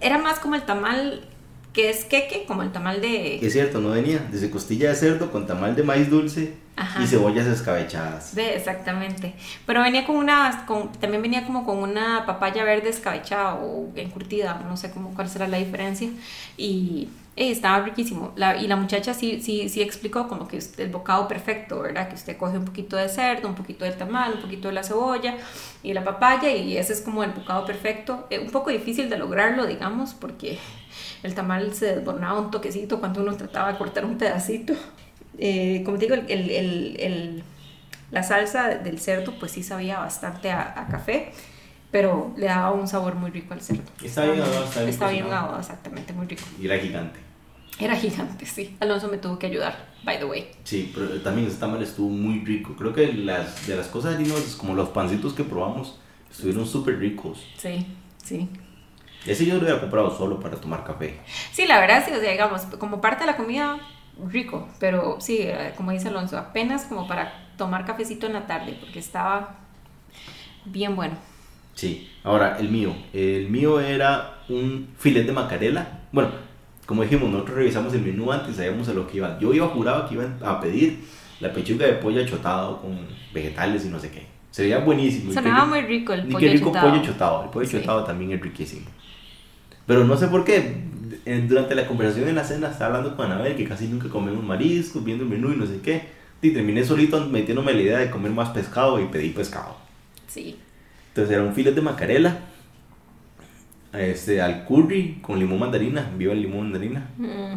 Era 0.00 0.18
más 0.18 0.38
como 0.38 0.54
el 0.54 0.62
tamal 0.62 1.26
que 1.74 1.90
es 1.90 2.04
queque, 2.04 2.44
como 2.46 2.62
el 2.62 2.72
tamal 2.72 3.00
de... 3.02 3.44
Es 3.44 3.52
cierto, 3.52 3.80
no 3.80 3.90
venía. 3.90 4.26
Desde 4.30 4.48
costilla 4.48 4.88
de 4.90 4.94
cerdo 4.94 5.30
con 5.30 5.46
tamal 5.46 5.74
de 5.76 5.82
maíz 5.82 6.08
dulce 6.08 6.54
Ajá. 6.76 7.02
y 7.02 7.06
cebollas 7.06 7.46
escabechadas. 7.46 8.34
Exactamente. 8.38 9.34
Pero 9.66 9.82
venía 9.82 10.06
con 10.06 10.16
una, 10.16 10.64
con, 10.66 10.92
también 10.92 11.20
venía 11.20 11.44
como 11.44 11.66
con 11.66 11.78
una 11.78 12.24
papaya 12.26 12.64
verde 12.64 12.88
escabechada 12.90 13.56
o 13.56 13.90
encurtida, 13.96 14.62
no 14.66 14.76
sé 14.76 14.92
cómo, 14.92 15.12
cuál 15.14 15.28
será 15.28 15.48
la 15.48 15.58
diferencia. 15.58 16.08
Y, 16.56 17.08
Eh, 17.36 17.50
estaba 17.50 17.80
riquísimo. 17.84 18.32
La, 18.36 18.56
y 18.56 18.68
la 18.68 18.76
muchacha 18.76 19.12
sí, 19.12 19.40
sí, 19.42 19.68
sí 19.68 19.82
explicó 19.82 20.28
como 20.28 20.46
que 20.46 20.60
el 20.78 20.88
bocado 20.90 21.26
perfecto, 21.26 21.80
¿verdad? 21.80 22.08
Que 22.08 22.14
usted 22.14 22.36
coge 22.36 22.56
un 22.58 22.64
poquito 22.64 22.96
de 22.96 23.08
cerdo, 23.08 23.48
un 23.48 23.56
poquito 23.56 23.84
del 23.84 23.96
tamal, 23.96 24.34
un 24.34 24.40
poquito 24.40 24.68
de 24.68 24.74
la 24.74 24.84
cebolla 24.84 25.34
y 25.82 25.92
la 25.94 26.04
papaya 26.04 26.48
y 26.54 26.76
ese 26.76 26.92
es 26.92 27.00
como 27.00 27.24
el 27.24 27.32
bocado 27.32 27.66
perfecto. 27.66 28.28
Eh, 28.30 28.38
un 28.38 28.50
poco 28.52 28.70
difícil 28.70 29.10
de 29.10 29.18
lograrlo, 29.18 29.66
digamos, 29.66 30.14
porque 30.14 30.58
el 31.24 31.34
tamal 31.34 31.74
se 31.74 31.96
desbornaba 31.96 32.38
un 32.38 32.52
toquecito 32.52 33.00
cuando 33.00 33.22
uno 33.22 33.36
trataba 33.36 33.72
de 33.72 33.78
cortar 33.78 34.04
un 34.04 34.16
pedacito. 34.16 34.74
Eh, 35.38 35.82
como 35.84 35.98
te 35.98 36.06
digo, 36.06 36.14
el, 36.14 36.30
el, 36.30 36.96
el, 37.00 37.42
la 38.12 38.22
salsa 38.22 38.68
del 38.68 39.00
cerdo 39.00 39.34
pues 39.40 39.50
sí 39.50 39.64
sabía 39.64 39.98
bastante 39.98 40.52
a, 40.52 40.80
a 40.80 40.86
café 40.86 41.32
pero 41.94 42.34
le 42.36 42.46
daba 42.46 42.72
un 42.72 42.88
sabor 42.88 43.14
muy 43.14 43.30
rico 43.30 43.54
al 43.54 43.60
cerdo. 43.60 43.84
Está 44.02 44.24
bien 44.24 44.40
ahogado, 44.40 44.64
está 44.64 44.80
bien 44.80 44.90
Está 44.90 45.08
bien 45.10 45.26
exactamente, 45.60 46.12
muy 46.12 46.26
rico. 46.26 46.42
Y 46.60 46.66
era 46.66 46.76
gigante. 46.76 47.20
Era 47.78 47.94
gigante, 47.94 48.46
sí. 48.46 48.76
Alonso 48.80 49.06
me 49.06 49.18
tuvo 49.18 49.38
que 49.38 49.46
ayudar, 49.46 49.92
by 50.02 50.18
the 50.18 50.24
way. 50.24 50.48
Sí, 50.64 50.90
pero 50.92 51.20
también 51.22 51.46
esta 51.46 51.66
tamal 51.66 51.80
estuvo 51.84 52.08
muy 52.08 52.44
rico. 52.44 52.74
Creo 52.76 52.92
que 52.92 53.12
las, 53.12 53.68
de 53.68 53.76
las 53.76 53.86
cosas 53.86 54.16
harinosas, 54.16 54.56
como 54.56 54.74
los 54.74 54.88
pancitos 54.88 55.34
que 55.34 55.44
probamos, 55.44 56.00
estuvieron 56.28 56.66
súper 56.66 56.98
ricos. 56.98 57.46
Sí, 57.56 57.86
sí. 58.24 58.48
Ese 59.26 59.46
yo 59.46 59.54
lo 59.54 59.62
había 59.62 59.80
comprado 59.80 60.16
solo 60.16 60.38
para 60.40 60.56
tomar 60.56 60.84
café. 60.84 61.18
Sí, 61.52 61.66
la 61.66 61.80
verdad, 61.80 62.04
sí, 62.06 62.12
o 62.12 62.20
sea, 62.20 62.30
digamos, 62.30 62.62
como 62.78 63.00
parte 63.00 63.20
de 63.20 63.26
la 63.26 63.36
comida, 63.36 63.78
rico. 64.28 64.68
Pero 64.78 65.20
sí, 65.20 65.38
eh, 65.40 65.72
como 65.76 65.92
dice 65.92 66.08
Alonso, 66.08 66.38
apenas 66.38 66.84
como 66.84 67.06
para 67.06 67.48
tomar 67.56 67.84
cafecito 67.84 68.26
en 68.26 68.34
la 68.34 68.46
tarde, 68.46 68.76
porque 68.80 68.98
estaba 68.98 69.56
bien 70.64 70.96
bueno. 70.96 71.16
Sí, 71.74 72.10
ahora 72.22 72.56
el 72.58 72.68
mío. 72.68 72.94
El 73.12 73.48
mío 73.50 73.80
era 73.80 74.38
un 74.48 74.88
filet 74.98 75.26
de 75.26 75.32
macarela. 75.32 76.00
Bueno, 76.12 76.30
como 76.86 77.02
dijimos, 77.02 77.30
nosotros 77.30 77.56
revisamos 77.56 77.92
el 77.94 78.02
menú 78.02 78.30
antes, 78.30 78.56
sabíamos 78.56 78.88
a 78.88 78.92
lo 78.92 79.06
que 79.06 79.16
iba. 79.16 79.38
Yo 79.38 79.52
iba 79.52 79.66
juraba 79.68 80.08
que 80.08 80.14
iban 80.14 80.38
a 80.44 80.60
pedir 80.60 81.00
la 81.40 81.52
pechuga 81.52 81.86
de 81.86 81.94
pollo 81.94 82.24
chotado 82.26 82.80
con 82.80 83.06
vegetales 83.32 83.84
y 83.84 83.88
no 83.88 83.98
sé 83.98 84.10
qué. 84.10 84.26
Sería 84.50 84.78
buenísimo. 84.78 85.32
Sonaba 85.32 85.66
muy 85.66 85.80
rico 85.80 86.12
el 86.12 86.28
pollo 86.28 86.38
qué 86.38 86.52
rico 86.52 86.72
pollo 86.72 87.02
chotado. 87.02 87.44
El 87.44 87.50
pollo 87.50 87.68
chotado 87.68 88.04
también 88.04 88.32
es 88.32 88.40
riquísimo. 88.40 88.86
Pero 89.86 90.04
no 90.04 90.16
sé 90.16 90.28
por 90.28 90.44
qué, 90.44 90.84
durante 91.48 91.74
la 91.74 91.86
conversación 91.86 92.28
en 92.28 92.36
la 92.36 92.44
cena 92.44 92.70
estaba 92.70 92.96
hablando 92.96 93.16
con 93.16 93.30
Anabel 93.30 93.56
que 93.56 93.66
casi 93.66 93.86
nunca 93.86 94.08
comemos 94.08 94.42
mariscos, 94.42 95.04
viendo 95.04 95.24
el 95.24 95.30
menú 95.30 95.52
y 95.52 95.56
no 95.56 95.66
sé 95.66 95.80
qué. 95.80 96.02
Y 96.42 96.50
terminé 96.50 96.84
solito 96.84 97.24
metiéndome 97.26 97.72
la 97.72 97.80
idea 97.80 97.98
de 97.98 98.10
comer 98.10 98.32
más 98.32 98.50
pescado 98.50 99.00
y 99.00 99.06
pedí 99.06 99.30
pescado. 99.30 99.76
Sí. 100.26 100.56
Entonces 101.08 101.34
era 101.34 101.44
un 101.44 101.54
filet 101.54 101.74
de 101.74 101.80
macarela, 101.80 102.38
este, 103.92 104.42
al 104.42 104.64
curry 104.64 105.18
con 105.22 105.38
limón 105.38 105.60
mandarina, 105.60 106.10
viva 106.18 106.32
el 106.32 106.42
limón 106.42 106.64
mandarina, 106.64 107.08
mm. 107.16 107.56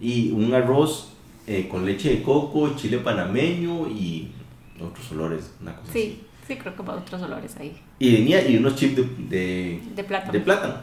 y 0.00 0.32
un 0.32 0.52
arroz 0.52 1.12
eh, 1.46 1.68
con 1.70 1.86
leche 1.86 2.10
de 2.10 2.22
coco, 2.22 2.74
chile 2.76 2.98
panameño 2.98 3.88
y 3.88 4.32
otros 4.80 5.12
olores, 5.12 5.52
una 5.62 5.76
cosa 5.76 5.92
sí, 5.92 6.20
Sí, 6.46 6.56
creo 6.56 6.76
que 6.76 6.82
para 6.84 6.98
otros 6.98 7.20
olores 7.22 7.56
ahí. 7.56 7.76
Y 7.98 8.12
venía 8.12 8.48
y 8.48 8.56
unos 8.56 8.76
chips 8.76 8.96
de, 9.28 9.80
de, 9.96 10.04
plátano. 10.04 10.32
De 10.32 10.40
plátano. 10.40 10.74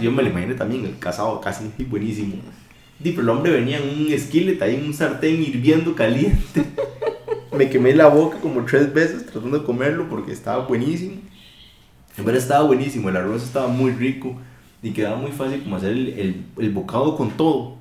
Yo 0.00 0.12
me 0.12 0.22
lo 0.22 0.30
imaginé 0.30 0.54
también, 0.54 0.84
el 0.84 0.98
casado 0.98 1.40
casi 1.40 1.64
buenísimo. 1.84 2.36
Y 3.02 3.10
pero 3.10 3.22
el 3.22 3.28
hombre 3.28 3.52
venía 3.52 3.78
en 3.78 3.88
un 3.88 4.18
skillet 4.18 4.60
ahí 4.62 4.76
en 4.76 4.86
un 4.86 4.94
sartén 4.94 5.42
hirviendo 5.42 5.94
caliente. 5.94 6.64
me 7.52 7.68
quemé 7.70 7.94
la 7.94 8.08
boca 8.08 8.38
como 8.38 8.64
tres 8.64 8.92
veces 8.92 9.26
tratando 9.26 9.58
de 9.58 9.64
comerlo 9.64 10.08
porque 10.08 10.32
estaba 10.32 10.66
buenísimo. 10.66 11.16
El 12.16 12.24
verdad 12.24 12.42
estaba 12.42 12.66
buenísimo, 12.66 13.08
el 13.08 13.16
arroz 13.16 13.42
estaba 13.42 13.68
muy 13.68 13.90
rico 13.92 14.36
y 14.82 14.92
quedaba 14.92 15.16
muy 15.16 15.32
fácil 15.32 15.62
como 15.62 15.76
hacer 15.76 15.92
el, 15.92 16.08
el, 16.08 16.44
el 16.58 16.70
bocado 16.70 17.16
con 17.16 17.30
todo. 17.30 17.76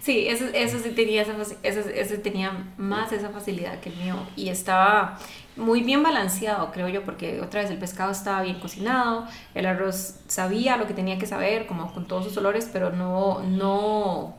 Sí, 0.00 0.26
eso, 0.26 0.46
eso 0.54 0.78
sí 0.78 0.90
tenía, 0.90 1.22
esa, 1.22 1.36
eso, 1.62 1.80
eso 1.80 2.14
tenía 2.22 2.66
más 2.78 3.12
esa 3.12 3.30
facilidad 3.30 3.80
que 3.80 3.90
el 3.90 3.96
mío 3.96 4.16
y 4.36 4.48
estaba 4.48 5.18
muy 5.58 5.82
bien 5.82 6.02
balanceado, 6.02 6.70
creo 6.72 6.88
yo, 6.88 7.04
porque 7.04 7.40
otra 7.40 7.62
vez 7.62 7.70
el 7.70 7.78
pescado 7.78 8.10
estaba 8.12 8.42
bien 8.42 8.58
cocinado, 8.60 9.26
el 9.54 9.66
arroz 9.66 10.20
sabía 10.28 10.76
lo 10.76 10.86
que 10.86 10.94
tenía 10.94 11.18
que 11.18 11.26
saber, 11.26 11.66
como 11.66 11.92
con 11.92 12.06
todos 12.06 12.24
sus 12.24 12.36
olores, 12.36 12.68
pero 12.72 12.90
no, 12.90 13.40
no, 13.40 14.34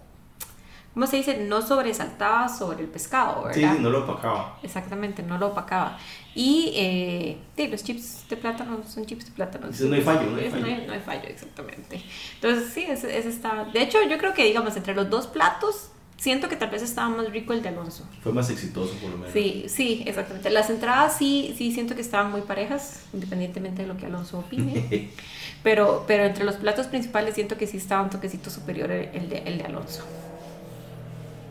¿cómo 0.93 1.07
se 1.07 1.17
dice? 1.17 1.37
No 1.37 1.61
sobresaltaba 1.61 2.49
sobre 2.49 2.81
el 2.81 2.89
pescado, 2.89 3.43
¿verdad? 3.43 3.75
Sí, 3.75 3.81
no 3.81 3.89
lo 3.89 4.03
opacaba. 4.03 4.57
Exactamente, 4.63 5.21
no 5.21 5.37
lo 5.37 5.47
opacaba. 5.47 5.97
Y 6.33 6.71
eh, 6.75 7.37
los 7.69 7.83
chips 7.83 8.27
de 8.29 8.37
plátano 8.37 8.81
son 8.87 9.05
chips 9.05 9.25
de 9.25 9.31
plátano. 9.31 9.67
no 9.67 9.95
hay 9.95 10.01
fallo, 10.01 10.29
no 10.31 10.37
hay 10.37 10.49
fallo. 10.49 10.65
No 10.87 10.93
hay, 10.93 10.99
fallo, 10.99 11.27
exactamente. 11.27 12.01
Entonces, 12.35 12.71
sí, 12.73 12.85
ese, 12.87 13.17
ese 13.17 13.29
está... 13.29 13.65
De 13.65 13.81
hecho, 13.81 13.97
yo 14.09 14.17
creo 14.17 14.33
que, 14.33 14.45
digamos, 14.45 14.75
entre 14.77 14.95
los 14.95 15.09
dos 15.09 15.27
platos, 15.27 15.91
siento 16.19 16.49
que 16.49 16.55
tal 16.55 16.69
vez 16.69 16.81
estaba 16.81 17.09
más 17.09 17.31
rico 17.31 17.53
el 17.53 17.61
de 17.61 17.69
Alonso. 17.69 18.07
Fue 18.21 18.33
más 18.33 18.49
exitoso, 18.49 18.93
por 18.95 19.09
lo 19.11 19.17
menos. 19.17 19.33
Sí, 19.33 19.65
sí, 19.67 20.03
exactamente. 20.05 20.49
Las 20.49 20.69
entradas 20.69 21.17
sí, 21.17 21.55
sí 21.57 21.71
siento 21.71 21.95
que 21.95 22.01
estaban 22.01 22.31
muy 22.31 22.41
parejas, 22.41 23.05
independientemente 23.13 23.83
de 23.83 23.87
lo 23.87 23.97
que 23.97 24.05
Alonso 24.05 24.39
opine. 24.39 25.09
pero, 25.63 26.03
pero 26.07 26.25
entre 26.25 26.43
los 26.43 26.55
platos 26.55 26.87
principales 26.87 27.35
siento 27.35 27.57
que 27.57 27.67
sí 27.67 27.77
estaba 27.77 28.03
un 28.03 28.09
toquecito 28.09 28.49
superior 28.49 28.91
el 28.91 29.29
de, 29.29 29.39
el 29.39 29.57
de 29.57 29.63
Alonso. 29.63 30.03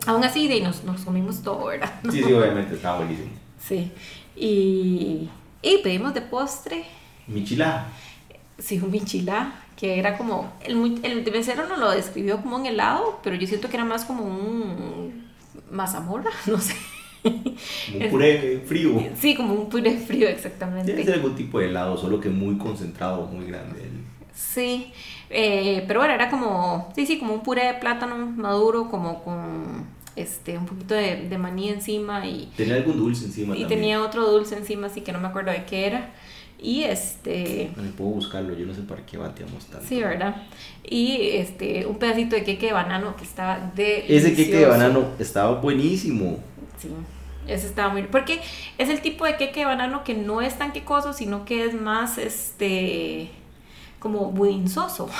Aún 0.05 0.23
así, 0.23 0.47
de 0.47 0.61
nos, 0.61 0.83
nos 0.83 1.01
comimos 1.01 1.41
todo, 1.41 1.65
¿verdad? 1.65 1.99
Sí, 2.09 2.23
sí, 2.23 2.33
obviamente, 2.33 2.75
estaba 2.75 2.99
buenísimo. 2.99 3.29
Sí. 3.59 3.91
Y, 4.35 5.29
y 5.61 5.77
pedimos 5.83 6.13
de 6.13 6.21
postre. 6.21 6.85
Michilá. 7.27 7.87
Sí, 8.57 8.79
un 8.79 8.91
michilá, 8.91 9.53
que 9.79 9.97
era 9.97 10.17
como. 10.17 10.51
El, 10.63 10.99
el 11.03 11.31
mesero 11.31 11.67
nos 11.67 11.79
lo 11.79 11.91
describió 11.91 12.41
como 12.41 12.57
un 12.57 12.65
helado, 12.65 13.19
pero 13.23 13.35
yo 13.37 13.47
siento 13.47 13.69
que 13.69 13.77
era 13.77 13.85
más 13.85 14.03
como 14.03 14.25
un 14.25 15.29
mazamorra, 15.71 16.31
no 16.47 16.59
sé. 16.59 16.75
un 17.23 18.09
puré 18.09 18.61
frío. 18.65 19.01
Sí, 19.17 19.35
como 19.35 19.53
un 19.53 19.69
puré 19.69 19.97
frío, 19.97 20.27
exactamente. 20.27 20.91
Debe 20.91 21.05
ser 21.05 21.13
algún 21.15 21.35
tipo 21.35 21.59
de 21.59 21.67
helado, 21.67 21.97
solo 21.97 22.19
que 22.19 22.29
muy 22.29 22.57
concentrado, 22.57 23.25
muy 23.27 23.45
grande. 23.45 23.89
Sí, 24.33 24.91
eh, 25.29 25.83
pero 25.87 25.99
bueno, 25.99 26.13
era 26.13 26.29
como, 26.29 26.91
sí, 26.95 27.05
sí, 27.05 27.19
como 27.19 27.33
un 27.33 27.43
puré 27.43 27.65
de 27.65 27.73
plátano 27.75 28.15
maduro, 28.17 28.89
como 28.89 29.23
con 29.23 29.85
este, 30.15 30.57
un 30.57 30.65
poquito 30.65 30.93
de, 30.93 31.37
maní 31.37 31.69
encima 31.69 32.25
y... 32.25 32.49
Tenía 32.57 32.75
algún 32.75 32.97
dulce 32.97 33.25
encima. 33.25 33.55
Y 33.55 33.65
tenía 33.65 34.01
otro 34.01 34.29
dulce 34.29 34.57
encima, 34.57 34.87
así 34.87 35.01
que 35.01 35.11
no 35.11 35.19
me 35.19 35.27
acuerdo 35.27 35.51
de 35.51 35.65
qué 35.65 35.87
era. 35.87 36.09
Y 36.61 36.83
este... 36.83 37.71
No 37.75 37.83
puedo 37.91 38.11
buscarlo, 38.11 38.57
yo 38.57 38.65
no 38.65 38.73
sé 38.73 38.81
para 38.81 39.05
qué 39.05 39.17
bateamos 39.17 39.65
tanto. 39.65 39.85
Sí, 39.87 40.01
¿verdad? 40.01 40.43
Y 40.83 41.29
este, 41.33 41.85
un 41.85 41.97
pedacito 41.97 42.35
de 42.35 42.43
queque 42.43 42.67
de 42.67 42.73
banano 42.73 43.15
que 43.15 43.23
estaba 43.23 43.71
de... 43.75 44.05
Ese 44.07 44.35
queque 44.35 44.57
de 44.57 44.65
banano 44.65 45.05
estaba 45.19 45.59
buenísimo. 45.61 46.39
Sí, 46.77 46.89
ese 47.47 47.67
estaba 47.67 47.93
muy... 47.93 48.03
Porque 48.03 48.41
es 48.77 48.89
el 48.89 49.01
tipo 49.01 49.25
de 49.25 49.37
queque 49.37 49.61
de 49.61 49.65
banano 49.67 50.03
que 50.03 50.13
no 50.13 50.41
es 50.41 50.57
tan 50.57 50.73
quecoso, 50.73 51.13
sino 51.13 51.45
que 51.45 51.65
es 51.65 51.73
más, 51.73 52.17
este 52.17 53.29
como 53.99 54.31
budinzoso. 54.31 55.09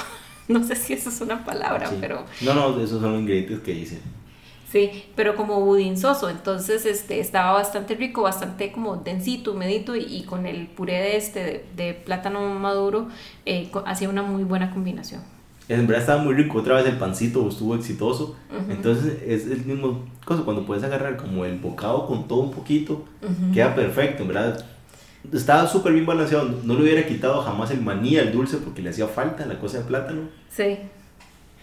No 0.50 0.65
sé 0.65 0.75
si 0.75 0.93
eso 0.93 1.10
es 1.10 1.22
una 1.22 1.46
palabra, 1.46 1.91
pero... 2.01 2.25
No, 2.41 2.55
no, 2.55 2.81
esos 2.81 3.00
son 3.00 3.12
los 3.12 3.22
ingredientes 3.22 3.60
que 3.60 3.72
dicen. 3.72 4.01
Sí, 4.72 5.06
pero 5.16 5.36
como 5.36 5.62
budinzoso, 5.62 6.30
entonces 6.30 6.86
este, 6.86 7.20
estaba 7.20 7.54
bastante 7.54 7.96
rico, 7.96 8.22
bastante 8.22 8.72
como 8.72 8.98
densito, 8.98 9.54
humedito 9.54 9.96
y, 9.96 10.24
con 10.24 10.46
el 10.46 10.68
puré 10.68 10.94
de 10.94 11.18
este, 11.18 11.66
de, 11.76 11.94
plátano 11.96 12.42
maduro, 12.60 13.08
eh, 13.46 13.72
hacía 13.86 14.10
una 14.10 14.22
muy 14.22 14.44
buena 14.44 14.72
combinación. 14.72 15.22
En 15.70 15.88
verdad 15.88 16.02
estaba 16.02 16.24
muy 16.24 16.36
rico, 16.36 16.60
otra 16.60 16.76
vez 16.76 16.86
el 16.86 16.98
pancito 16.98 17.48
estuvo 17.48 17.76
exitoso, 17.76 18.36
entonces 18.70 19.22
es 19.26 19.46
el 19.46 19.66
mismo 19.66 20.06
cosa, 20.26 20.44
cuando 20.44 20.66
puedes 20.66 20.84
agarrar 20.84 21.18
como 21.18 21.46
el 21.46 21.60
bocado 21.60 22.08
con 22.08 22.28
todo 22.28 22.40
un 22.40 22.52
poquito, 22.52 23.06
queda 23.54 23.76
perfecto, 23.76 24.24
en 24.24 24.28
verdad 24.30 24.66
estaba 25.34 25.68
súper 25.68 25.94
bien 25.94 26.06
balanceado. 26.06 26.50
No 26.64 26.76
le 26.76 26.82
hubiera 26.82 27.06
quitado 27.06 27.42
jamás 27.42 27.72
el 27.72 27.82
maní 27.82 28.18
al 28.18 28.32
dulce 28.32 28.58
porque 28.58 28.82
le 28.82 28.90
hacía 28.90 29.08
falta 29.08 29.46
la 29.46 29.60
cosa 29.60 29.80
de 29.80 29.84
plátano. 29.84 30.22
Sí. 30.50 30.78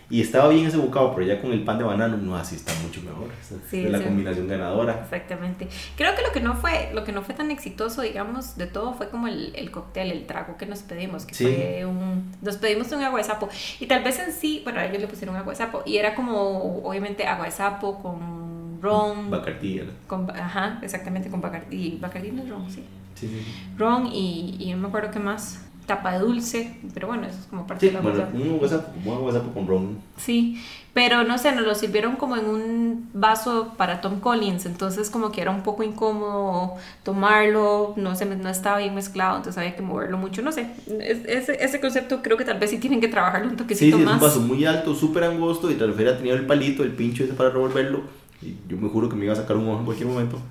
Y 0.08 0.20
estaba 0.20 0.48
bien 0.48 0.66
ese 0.66 0.76
bocado, 0.76 1.14
pero 1.14 1.26
ya 1.26 1.40
con 1.40 1.52
el 1.52 1.64
pan 1.64 1.78
de 1.78 1.84
banano, 1.84 2.16
no, 2.16 2.36
así 2.36 2.54
está 2.54 2.72
mucho 2.82 3.02
mejor. 3.02 3.28
Sí, 3.68 3.84
es 3.84 3.90
la 3.90 4.00
combinación 4.00 4.46
ganadora. 4.46 5.00
Exactamente. 5.02 5.68
Creo 5.96 6.14
que 6.14 6.22
lo 6.22 6.30
que 6.30 6.40
no 6.40 6.54
fue, 6.54 6.90
lo 6.94 7.02
que 7.02 7.10
no 7.10 7.22
fue 7.22 7.34
tan 7.34 7.50
exitoso, 7.50 8.02
digamos, 8.02 8.56
de 8.56 8.66
todo 8.68 8.94
fue 8.94 9.08
como 9.08 9.26
el, 9.26 9.52
el 9.56 9.72
cóctel, 9.72 10.12
el 10.12 10.26
trago 10.26 10.56
que 10.56 10.66
nos 10.66 10.80
pedimos, 10.80 11.26
que 11.26 11.34
fue 11.34 11.84
un... 11.84 12.32
Nos 12.40 12.56
pedimos 12.56 12.92
un 12.92 13.02
agua 13.02 13.18
de 13.18 13.24
sapo. 13.24 13.48
Y 13.80 13.86
tal 13.86 14.04
vez 14.04 14.20
en 14.20 14.32
sí, 14.32 14.60
bueno, 14.62 14.80
ellos 14.80 15.00
le 15.00 15.08
pusieron 15.08 15.34
agua 15.34 15.52
de 15.52 15.58
sapo. 15.58 15.82
Y 15.84 15.96
era 15.96 16.14
como, 16.14 16.82
obviamente, 16.84 17.26
agua 17.26 17.46
de 17.46 17.52
sapo 17.52 18.00
con 18.00 18.80
ron. 18.80 19.28
Bacardí. 19.28 19.82
Con, 20.06 20.30
ajá, 20.30 20.78
exactamente, 20.82 21.30
con 21.30 21.40
Bacardí. 21.40 21.98
Bacardí 22.00 22.30
no 22.30 22.42
es 22.42 22.48
ron, 22.48 22.70
sí. 22.70 22.84
Sí, 23.16 23.42
Ron 23.78 24.06
y, 24.06 24.56
y 24.60 24.70
no 24.72 24.76
me 24.76 24.88
acuerdo 24.88 25.10
qué 25.10 25.18
más. 25.18 25.62
Tapa 25.86 26.12
de 26.12 26.18
dulce, 26.20 26.76
pero 26.94 27.06
bueno, 27.08 27.26
eso 27.26 27.38
es 27.38 27.46
como 27.46 27.66
parte 27.66 27.86
Sí, 27.86 27.92
de 27.92 27.92
la 27.94 28.00
bueno, 28.00 28.24
un 28.34 28.58
WhatsApp, 28.60 28.88
un 29.06 29.12
WhatsApp 29.24 29.54
con 29.54 29.66
ron. 29.66 29.98
Sí, 30.16 30.60
pero 30.94 31.24
no 31.24 31.38
sé, 31.38 31.52
nos 31.52 31.64
lo 31.64 31.74
sirvieron 31.74 32.16
como 32.16 32.36
en 32.36 32.46
un 32.46 33.10
vaso 33.14 33.74
para 33.76 34.00
Tom 34.00 34.20
Collins, 34.20 34.66
entonces 34.66 35.10
como 35.10 35.30
que 35.30 35.42
era 35.42 35.50
un 35.50 35.62
poco 35.62 35.82
incómodo 35.82 36.74
tomarlo, 37.04 37.94
no 37.96 38.16
sé, 38.16 38.24
no 38.26 38.48
estaba 38.48 38.78
bien 38.78 38.94
mezclado, 38.94 39.36
entonces 39.36 39.58
había 39.58 39.76
que 39.76 39.82
moverlo 39.82 40.18
mucho, 40.18 40.42
no 40.42 40.52
sé, 40.52 40.68
es- 41.00 41.24
ese, 41.26 41.62
ese 41.64 41.80
concepto 41.80 42.22
creo 42.22 42.36
que 42.36 42.44
tal 42.44 42.58
vez 42.58 42.70
sí 42.70 42.78
tienen 42.78 43.00
que 43.00 43.08
trabajarlo 43.08 43.48
un 43.50 43.52
Sí, 43.52 43.56
sí, 43.58 43.62
toquecito 43.62 43.96
es 43.98 44.04
más. 44.04 44.14
un 44.14 44.20
vaso 44.20 44.40
muy 44.40 44.64
alto, 44.64 44.94
súper 44.94 45.24
angosto 45.24 45.70
y 45.70 45.74
tal 45.74 45.92
vez 45.92 46.16
tenido 46.18 46.36
el 46.36 46.46
palito, 46.46 46.82
el 46.82 46.92
pincho 46.92 47.24
ese 47.24 47.34
para 47.34 47.50
revolverlo. 47.50 48.00
Y 48.42 48.54
yo 48.68 48.76
me 48.76 48.88
juro 48.90 49.08
que 49.08 49.16
me 49.16 49.24
iba 49.24 49.32
a 49.32 49.36
sacar 49.36 49.56
un 49.56 49.66
ojo 49.68 49.78
en 49.80 49.84
cualquier 49.86 50.08
momento. 50.08 50.38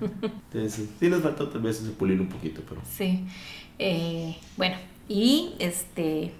Entonces, 0.52 0.72
sí, 0.74 0.90
sí 0.98 1.08
nos 1.08 1.22
faltó 1.22 1.48
tal 1.48 1.60
vez 1.62 1.78
pulir 1.98 2.20
un 2.20 2.28
poquito, 2.28 2.60
pero... 2.68 2.80
Sí, 2.96 3.24
Eh, 3.78 4.36
bueno, 4.56 4.76
y 5.08 5.54
este, 5.58 6.32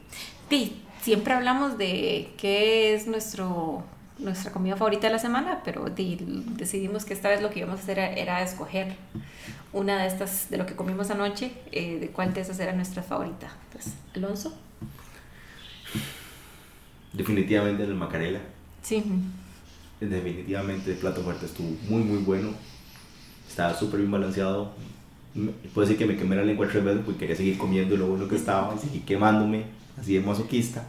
sí, 0.51 0.83
siempre 1.03 1.35
hablamos 1.35 1.79
de 1.79 2.31
qué 2.39 2.95
es 2.95 3.07
nuestro 3.07 3.85
nuestra 4.19 4.51
comida 4.51 4.77
favorita 4.77 5.09
de 5.09 5.13
la 5.13 5.19
semana, 5.19 5.61
pero 5.63 5.91
di- 5.91 6.17
decidimos 6.57 7.05
que 7.05 7.13
esta 7.13 7.29
vez 7.29 7.43
lo 7.43 7.51
que 7.51 7.59
íbamos 7.59 7.81
a 7.81 7.83
hacer 7.83 7.99
era, 7.99 8.13
era 8.15 8.43
escoger 8.43 8.97
una 9.75 9.99
de 10.01 10.09
estas, 10.09 10.49
de 10.49 10.57
lo 10.57 10.65
que 10.65 10.75
comimos 10.75 11.11
anoche, 11.11 11.53
eh, 11.71 11.99
de 12.01 12.09
cuál 12.09 12.33
de 12.33 12.41
esas 12.41 12.59
era 12.59 12.73
nuestra 12.73 13.03
favorita. 13.03 13.53
Entonces, 13.67 13.93
Alonso. 14.15 14.55
Definitivamente 17.13 17.83
el 17.85 17.95
macarela. 17.95 18.41
Sí, 18.83 19.03
Definitivamente 20.01 20.93
el 20.93 20.99
plato 20.99 21.23
fuerte 21.23 21.47
estuvo 21.47 21.69
muy 21.89 22.03
muy 22.03 22.19
bueno. 22.23 22.51
Estaba 23.49 23.75
súper 23.75 24.01
bien 24.01 24.11
balanceado. 24.11 24.73
Puedo 25.75 25.87
decir 25.87 25.99
que 25.99 26.07
me 26.07 26.17
quemé 26.17 26.37
la 26.37 26.43
lengua 26.45 26.67
tres 26.71 26.83
veces 26.85 27.03
porque 27.05 27.21
quería 27.21 27.37
seguir 27.37 27.59
comiendo 27.59 27.97
lo 27.97 28.07
bueno 28.07 28.27
que 28.29 28.37
estaba 28.37 28.75
y 28.75 28.79
seguir 28.79 29.03
quemándome, 29.03 29.65
así 30.01 30.15
de 30.15 30.21
masoquista. 30.21 30.85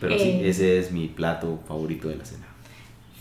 Pero 0.00 0.18
sí, 0.18 0.28
Eh. 0.28 0.48
ese 0.48 0.78
es 0.78 0.92
mi 0.92 1.08
plato 1.08 1.58
favorito 1.68 2.08
de 2.08 2.16
la 2.16 2.24
cena. 2.24 2.46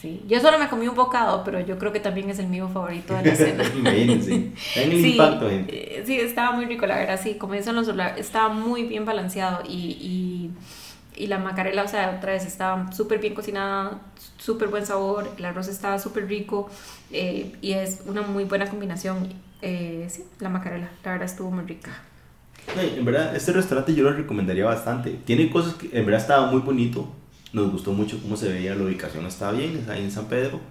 sí. 0.01 0.21
Yo 0.29 0.39
solo 0.39 0.57
me 0.57 0.69
comí 0.69 0.87
un 0.87 0.95
bocado, 0.95 1.43
pero 1.43 1.59
yo 1.59 1.77
creo 1.77 1.91
que 1.91 1.99
también 1.99 2.29
es 2.29 2.39
el 2.39 2.47
mío 2.47 2.69
favorito 2.73 3.13
de 3.15 3.23
la 3.25 3.35
cena. 3.35 3.63
Imagínense. 3.77 4.51
Sí, 4.73 5.11
impacto, 5.11 5.49
gente. 5.49 5.99
eh, 5.99 6.03
sí, 6.05 6.15
estaba 6.17 6.55
muy 6.55 6.65
rico, 6.65 6.85
la 6.87 6.95
verdad, 6.99 7.19
sí, 7.21 7.33
como 7.35 7.53
dicen 7.53 7.75
los 7.75 7.89
estaba 8.17 8.47
muy 8.53 8.83
bien 8.83 9.03
balanceado 9.05 9.61
y, 9.67 9.73
y, 9.99 10.51
y 11.19 11.27
la 11.27 11.37
macarela, 11.37 11.83
o 11.83 11.87
sea, 11.87 12.15
otra 12.17 12.31
vez 12.31 12.45
estaba 12.45 12.91
súper 12.93 13.19
bien 13.19 13.35
cocinada, 13.35 13.99
súper 14.37 14.69
buen 14.69 14.85
sabor, 14.85 15.29
el 15.37 15.45
arroz 15.45 15.67
estaba 15.67 15.99
súper 15.99 16.27
rico 16.27 16.69
eh, 17.11 17.55
y 17.61 17.73
es 17.73 17.99
una 18.05 18.21
muy 18.21 18.45
buena 18.45 18.67
combinación. 18.67 19.27
Eh, 19.61 20.07
sí, 20.09 20.23
la 20.39 20.47
macarela, 20.47 20.89
la 21.03 21.11
verdad 21.11 21.25
estuvo 21.27 21.51
muy 21.51 21.65
rica. 21.65 21.91
En 22.77 23.03
verdad, 23.03 23.35
este 23.35 23.51
restaurante 23.51 23.93
yo 23.93 24.03
lo 24.03 24.13
recomendaría 24.13 24.63
bastante. 24.63 25.11
Tiene 25.25 25.49
cosas 25.49 25.73
que 25.73 25.87
en 25.87 26.05
verdad 26.05 26.21
estaba 26.21 26.49
muy 26.49 26.61
bonito. 26.61 27.07
Nos 27.51 27.69
gustó 27.69 27.91
mucho 27.91 28.21
cómo 28.21 28.37
se 28.37 28.47
veía, 28.47 28.73
la 28.73 28.83
ubicación 28.83 29.25
estaba 29.25 29.51
bien, 29.51 29.75
está 29.75 29.93
ahí 29.93 30.03
en 30.03 30.11
San 30.11 30.25
Pedro. 30.25 30.61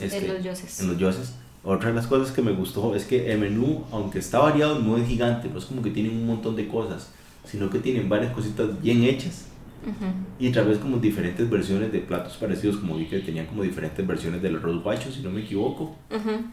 Este, 0.00 0.18
en 0.18 0.34
los 0.34 0.44
Yoses. 0.44 0.80
En 0.80 0.88
los 0.88 0.98
Yoses. 0.98 1.34
Otra 1.64 1.88
de 1.88 1.96
las 1.96 2.06
cosas 2.06 2.32
que 2.32 2.42
me 2.42 2.52
gustó 2.52 2.94
es 2.94 3.04
que 3.04 3.32
el 3.32 3.40
menú, 3.40 3.84
aunque 3.90 4.20
está 4.20 4.38
variado, 4.38 4.78
no 4.78 4.96
es 4.96 5.08
gigante, 5.08 5.48
no 5.48 5.58
es 5.58 5.64
como 5.64 5.82
que 5.82 5.90
tienen 5.90 6.12
un 6.12 6.26
montón 6.26 6.54
de 6.54 6.68
cosas, 6.68 7.10
sino 7.44 7.68
que 7.68 7.80
tienen 7.80 8.08
varias 8.08 8.32
cositas 8.32 8.80
bien 8.80 9.02
hechas 9.02 9.46
Ujú. 9.82 10.06
y 10.38 10.50
tal 10.52 10.66
vez 10.66 10.78
como 10.78 10.96
diferentes 10.98 11.48
versiones 11.48 11.92
de 11.92 12.00
platos 12.00 12.36
parecidos, 12.36 12.76
como 12.78 12.96
vi 12.96 13.06
que 13.06 13.20
tenían 13.20 13.46
como 13.46 13.62
diferentes 13.62 14.04
versiones 14.06 14.42
del 14.42 14.56
arroz 14.56 14.82
guacho, 14.82 15.10
si 15.12 15.20
no 15.20 15.30
me 15.30 15.42
equivoco. 15.42 15.96
Ujú. 16.10 16.44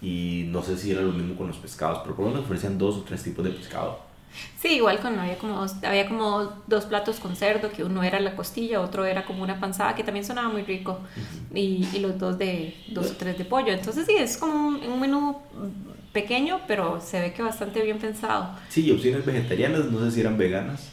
Y 0.00 0.46
no 0.48 0.62
sé 0.62 0.76
si 0.76 0.90
era 0.90 1.00
lo 1.02 1.12
mismo 1.12 1.36
con 1.36 1.46
los 1.46 1.58
pescados, 1.58 2.00
pero 2.02 2.16
por 2.16 2.24
lo 2.24 2.32
menos 2.32 2.44
ofrecían 2.46 2.76
dos 2.78 2.96
o 2.96 3.02
tres 3.02 3.22
tipos 3.22 3.44
de 3.44 3.50
pescado. 3.52 4.00
Sí, 4.58 4.76
igual 4.76 4.98
con 4.98 5.18
había 5.18 5.36
como 5.36 5.60
dos, 5.60 5.74
había 5.84 6.08
como 6.08 6.50
dos 6.66 6.86
platos 6.86 7.20
con 7.20 7.36
cerdo, 7.36 7.70
que 7.70 7.84
uno 7.84 8.02
era 8.02 8.18
la 8.18 8.34
costilla, 8.34 8.80
otro 8.80 9.04
era 9.04 9.24
como 9.24 9.42
una 9.42 9.60
panzada, 9.60 9.94
que 9.94 10.02
también 10.02 10.24
sonaba 10.24 10.48
muy 10.48 10.62
rico, 10.62 11.00
y, 11.54 11.86
y 11.92 11.98
los 12.00 12.18
dos 12.18 12.38
de 12.38 12.74
dos 12.88 13.10
o 13.10 13.16
tres 13.16 13.36
de 13.38 13.44
pollo. 13.44 13.72
Entonces 13.72 14.06
sí, 14.06 14.14
es 14.18 14.36
como 14.38 14.68
un, 14.68 14.76
un 14.76 15.00
menú 15.00 15.36
pequeño, 16.12 16.60
pero 16.66 17.00
se 17.00 17.20
ve 17.20 17.32
que 17.32 17.42
bastante 17.42 17.82
bien 17.82 17.98
pensado. 17.98 18.56
Sí, 18.70 18.86
y 18.86 18.90
opciones 18.90 19.24
vegetarianas, 19.24 19.84
no 19.86 20.00
sé 20.00 20.10
si 20.10 20.20
eran 20.20 20.38
veganas. 20.38 20.90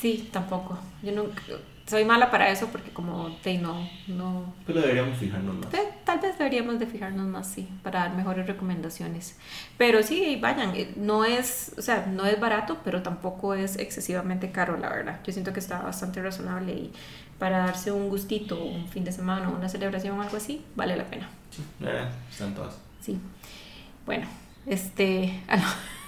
Sí, 0.00 0.28
tampoco. 0.32 0.78
Yo 1.02 1.12
nunca 1.12 1.42
soy 1.86 2.04
mala 2.04 2.30
para 2.30 2.48
eso 2.50 2.68
porque 2.68 2.90
como 2.92 3.34
te 3.42 3.58
no 3.58 3.88
no 4.06 4.54
Pero 4.64 4.80
deberíamos 4.80 5.18
fijarnos 5.18 5.56
más. 5.56 5.70
Te- 5.70 5.92
Tal 6.04 6.20
vez 6.20 6.38
deberíamos 6.38 6.78
de 6.78 6.86
fijarnos 6.86 7.26
más, 7.26 7.48
sí, 7.48 7.68
para 7.82 8.00
dar 8.00 8.14
mejores 8.14 8.46
recomendaciones. 8.46 9.36
Pero 9.76 10.02
sí, 10.02 10.38
vayan, 10.40 10.74
eh, 10.76 10.92
no 10.96 11.24
es, 11.24 11.74
o 11.78 11.82
sea, 11.82 12.06
no 12.06 12.26
es 12.26 12.38
barato, 12.38 12.78
pero 12.84 13.02
tampoco 13.02 13.54
es 13.54 13.76
excesivamente 13.76 14.50
caro, 14.52 14.76
la 14.78 14.88
verdad. 14.88 15.20
Yo 15.24 15.32
siento 15.32 15.52
que 15.52 15.60
está 15.60 15.80
bastante 15.82 16.22
razonable 16.22 16.72
y 16.72 16.92
para 17.38 17.58
darse 17.58 17.90
un 17.90 18.08
gustito, 18.08 18.62
un 18.62 18.86
fin 18.88 19.02
de 19.04 19.12
semana, 19.12 19.48
una 19.48 19.68
celebración 19.68 20.18
o 20.18 20.22
algo 20.22 20.36
así, 20.36 20.64
vale 20.76 20.96
la 20.96 21.04
pena. 21.04 21.28
Sí, 21.50 21.62
están 22.30 22.54
todas. 22.54 22.78
Sí. 23.00 23.18
Bueno, 24.06 24.26
este... 24.66 25.40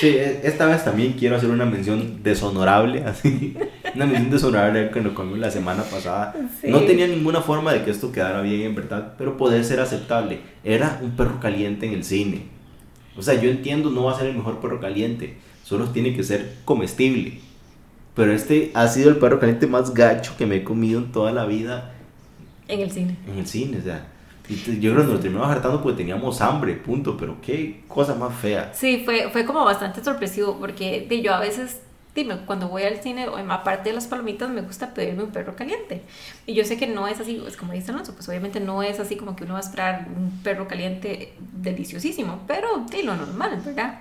Sí, 0.00 0.06
e- 0.08 0.40
esta 0.44 0.66
vez 0.66 0.84
también 0.84 1.12
quiero 1.14 1.36
hacer 1.36 1.50
una 1.50 1.64
mención 1.64 2.22
deshonorable, 2.22 3.04
así. 3.04 3.56
Una 3.94 4.06
mención 4.06 4.30
deshonorable 4.30 4.90
que 4.90 5.00
nos 5.00 5.12
comimos 5.12 5.38
la 5.38 5.50
semana 5.50 5.82
pasada. 5.82 6.34
Sí. 6.60 6.68
No 6.70 6.80
tenía 6.82 7.06
ninguna 7.06 7.40
forma 7.40 7.72
de 7.72 7.82
que 7.84 7.90
esto 7.90 8.12
quedara 8.12 8.40
bien, 8.40 8.60
en 8.62 8.74
verdad, 8.74 9.14
pero 9.18 9.36
poder 9.36 9.64
ser 9.64 9.80
aceptable. 9.80 10.40
Era 10.64 10.98
un 11.02 11.12
perro 11.12 11.40
caliente 11.40 11.86
en 11.86 11.92
el 11.94 12.04
cine. 12.04 12.42
O 13.16 13.22
sea, 13.22 13.34
yo 13.40 13.50
entiendo, 13.50 13.90
no 13.90 14.04
va 14.04 14.12
a 14.12 14.18
ser 14.18 14.28
el 14.28 14.36
mejor 14.36 14.60
perro 14.60 14.80
caliente, 14.80 15.36
solo 15.64 15.86
tiene 15.90 16.14
que 16.14 16.22
ser 16.22 16.54
comestible. 16.64 17.40
Pero 18.14 18.32
este 18.32 18.70
ha 18.74 18.86
sido 18.88 19.10
el 19.10 19.16
perro 19.16 19.38
caliente 19.40 19.66
más 19.66 19.94
gacho 19.94 20.34
que 20.36 20.46
me 20.46 20.56
he 20.56 20.64
comido 20.64 21.00
en 21.00 21.12
toda 21.12 21.32
la 21.32 21.44
vida 21.46 21.92
En 22.68 22.80
el 22.80 22.90
cine. 22.90 23.16
en 23.30 23.38
el 23.38 23.46
cine, 23.46 23.78
o 23.78 23.82
sea. 23.82 24.06
Yo 24.48 24.94
creo 24.94 25.06
que 25.06 25.12
nos 25.12 25.20
terminamos 25.20 25.50
hartando 25.50 25.82
porque 25.82 25.98
teníamos 25.98 26.40
hambre, 26.40 26.74
punto. 26.74 27.16
Pero 27.16 27.40
qué 27.40 27.82
cosa 27.88 28.14
más 28.14 28.34
fea. 28.34 28.72
Sí, 28.74 29.02
fue, 29.04 29.30
fue 29.30 29.44
como 29.44 29.64
bastante 29.64 30.02
sorpresivo 30.02 30.58
porque 30.58 31.06
yo 31.22 31.34
a 31.34 31.40
veces, 31.40 31.80
dime, 32.14 32.38
cuando 32.46 32.68
voy 32.68 32.84
al 32.84 33.02
cine, 33.02 33.26
aparte 33.48 33.90
de 33.90 33.94
las 33.94 34.06
palomitas, 34.06 34.48
me 34.48 34.62
gusta 34.62 34.94
pedirme 34.94 35.24
un 35.24 35.30
perro 35.30 35.54
caliente. 35.54 36.02
Y 36.46 36.54
yo 36.54 36.64
sé 36.64 36.78
que 36.78 36.86
no 36.86 37.06
es 37.08 37.20
así, 37.20 37.42
es 37.46 37.56
como 37.56 37.72
dice 37.72 37.90
Alonso, 37.90 38.14
pues 38.14 38.28
obviamente 38.28 38.60
no 38.60 38.82
es 38.82 39.00
así 39.00 39.16
como 39.16 39.36
que 39.36 39.44
uno 39.44 39.54
va 39.54 39.60
a 39.60 39.62
esperar 39.62 40.08
un 40.16 40.42
perro 40.42 40.66
caliente 40.66 41.34
deliciosísimo, 41.52 42.40
pero 42.46 42.86
de 42.90 43.02
lo 43.02 43.16
normal, 43.16 43.60
¿verdad? 43.64 44.00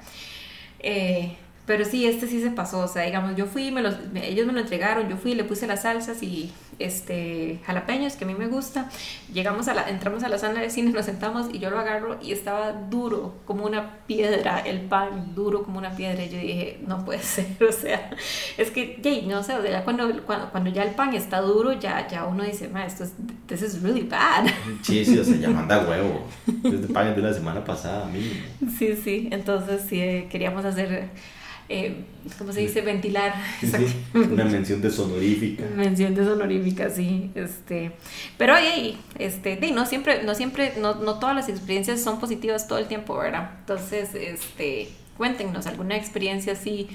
Eh, 0.80 1.36
pero 1.68 1.84
sí, 1.84 2.06
este 2.06 2.28
sí 2.28 2.42
se 2.42 2.50
pasó, 2.50 2.80
o 2.80 2.88
sea, 2.88 3.04
digamos, 3.04 3.36
yo 3.36 3.46
fui, 3.46 3.72
me 3.72 3.82
los, 3.82 3.96
ellos 4.16 4.48
me 4.48 4.54
lo 4.54 4.62
entregaron, 4.62 5.10
yo 5.10 5.18
fui, 5.18 5.36
le 5.36 5.44
puse 5.44 5.68
las 5.68 5.82
salsas 5.82 6.24
y 6.24 6.54
este 6.80 7.60
jalapeños, 7.66 8.16
que 8.16 8.24
a 8.24 8.28
mí 8.28 8.36
me 8.36 8.48
gusta. 8.48 8.90
Llegamos 9.34 9.68
a 9.68 9.74
la, 9.74 9.90
entramos 9.90 10.24
a 10.24 10.30
la 10.30 10.38
sala 10.38 10.62
de 10.62 10.70
cine, 10.70 10.92
nos 10.94 11.06
sentamos 11.06 11.48
y 11.54 11.60
yo 11.60 11.70
lo 11.70 11.78
agarro 11.80 12.20
y 12.22 12.32
estaba 12.32 12.72
duro 12.72 13.36
como 13.46 13.66
una 13.66 13.98
piedra, 14.08 14.60
el 14.60 14.82
pan 14.82 15.36
duro 15.36 15.64
como 15.64 15.78
una 15.78 15.92
piedra. 15.92 16.24
Y 16.24 16.30
yo 16.30 16.40
dije, 16.40 16.80
no 16.88 17.04
puede 17.04 17.20
ser, 17.22 17.48
o 17.68 17.72
sea, 17.72 18.12
es 18.58 18.72
que, 18.72 19.00
yay, 19.02 19.26
no 19.26 19.44
sé, 19.44 19.54
o 19.54 19.62
sea, 19.62 19.70
ya 19.70 19.84
cuando, 19.84 20.24
cuando, 20.26 20.50
cuando 20.52 20.70
ya 20.70 20.84
el 20.84 20.92
pan 20.92 21.14
está 21.14 21.42
duro, 21.42 21.74
ya, 21.74 22.08
ya 22.08 22.26
uno 22.26 22.44
dice, 22.44 22.70
ma, 22.70 22.86
esto 22.86 23.04
es, 23.04 23.12
this 23.48 23.62
is 23.62 23.82
really 23.82 24.04
bad. 24.04 24.48
Sí, 24.84 25.04
sí, 25.04 25.18
o 25.18 25.24
sea, 25.24 25.36
ya 25.36 25.50
manda 25.50 25.80
huevo. 25.80 26.26
Desde 26.46 26.88
pagan 26.94 27.16
de 27.16 27.22
la 27.22 27.34
semana 27.34 27.66
pasada, 27.66 28.06
mínimo. 28.06 28.36
Sí, 28.78 28.96
sí, 28.96 29.28
entonces 29.32 29.82
sí, 29.90 30.00
eh, 30.00 30.28
queríamos 30.30 30.64
hacer, 30.64 31.10
eh, 31.70 32.06
¿cómo 32.38 32.54
se 32.54 32.62
dice? 32.62 32.82
Ventilar. 32.82 33.34
Sí, 33.62 33.68
una 34.14 34.46
mención 34.46 34.82
deshonorífica. 34.82 35.66
Mención 35.76 36.16
deshonorífica, 36.16 36.90
sí, 36.90 37.32
este, 37.36 37.92
pero 38.38 38.54
ahí, 38.54 38.98
este, 39.20 39.60
no 39.74 39.86
siempre, 39.86 40.24
no 40.24 40.34
siempre, 40.36 40.74
no, 40.80 40.96
no 40.96 41.20
todas 41.20 41.36
las 41.36 41.50
experiencias 41.50 42.02
son 42.02 42.20
positivas 42.20 42.68
todo 42.68 42.80
el 42.80 42.88
tiempo, 42.88 43.18
¿verdad? 43.18 43.52
Entonces, 43.60 44.16
este, 44.16 44.90
cuéntenos 45.18 45.68
alguna 45.68 45.96
experiencia 45.98 46.54
así 46.54 46.88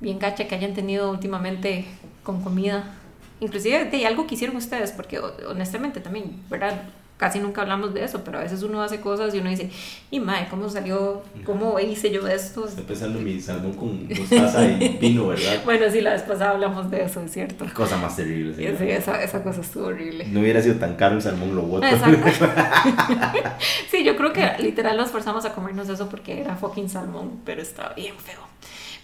bien 0.00 0.18
gacha 0.18 0.48
que 0.48 0.54
hayan 0.54 0.74
tenido 0.74 1.10
últimamente 1.10 1.84
con 2.22 2.42
comida, 2.42 2.94
inclusive 3.40 3.84
de 3.86 4.06
algo 4.06 4.26
que 4.26 4.34
hicieron 4.34 4.56
ustedes, 4.56 4.92
porque 4.92 5.18
ho- 5.18 5.32
honestamente 5.48 6.00
también, 6.00 6.42
¿verdad? 6.50 6.82
Casi 7.16 7.38
nunca 7.38 7.62
hablamos 7.62 7.94
de 7.94 8.02
eso, 8.02 8.24
pero 8.24 8.38
a 8.38 8.42
veces 8.42 8.64
uno 8.64 8.82
hace 8.82 9.00
cosas 9.00 9.32
y 9.34 9.38
uno 9.38 9.48
dice, 9.48 9.70
y 10.10 10.18
madre, 10.18 10.48
¿cómo 10.50 10.68
salió? 10.68 11.22
¿Cómo 11.44 11.78
hice 11.78 12.10
yo 12.10 12.26
esto? 12.26 12.66
Estoy 12.66 12.82
pensando 12.82 13.18
en 13.20 13.24
mi 13.24 13.40
salmón 13.40 13.74
con 13.74 14.08
mostaza 14.08 14.66
y 14.66 14.98
vino, 15.00 15.28
¿verdad? 15.28 15.60
Bueno, 15.64 15.86
sí, 15.92 16.00
la 16.00 16.14
vez 16.14 16.22
pasada 16.22 16.50
hablamos 16.50 16.90
de 16.90 17.02
eso, 17.02 17.20
es 17.20 17.30
cierto. 17.30 17.66
Cosa 17.72 17.96
más 17.98 18.16
terrible. 18.16 18.56
Sí, 18.56 18.90
esa, 18.90 19.22
esa 19.22 19.44
cosa 19.44 19.60
estuvo 19.60 19.86
horrible. 19.86 20.26
No 20.26 20.40
hubiera 20.40 20.60
sido 20.60 20.74
tan 20.74 20.96
caro 20.96 21.14
el 21.14 21.22
salmón, 21.22 21.54
lo 21.54 21.62
boto. 21.62 21.86
Exacto. 21.86 22.28
sí, 23.90 24.02
yo 24.02 24.16
creo 24.16 24.32
que 24.32 24.50
literal 24.58 24.96
nos 24.96 25.10
forzamos 25.10 25.44
a 25.44 25.54
comernos 25.54 25.88
eso 25.88 26.08
porque 26.08 26.40
era 26.40 26.56
fucking 26.56 26.88
salmón, 26.88 27.40
pero 27.44 27.62
estaba 27.62 27.94
bien 27.94 28.14
feo. 28.18 28.40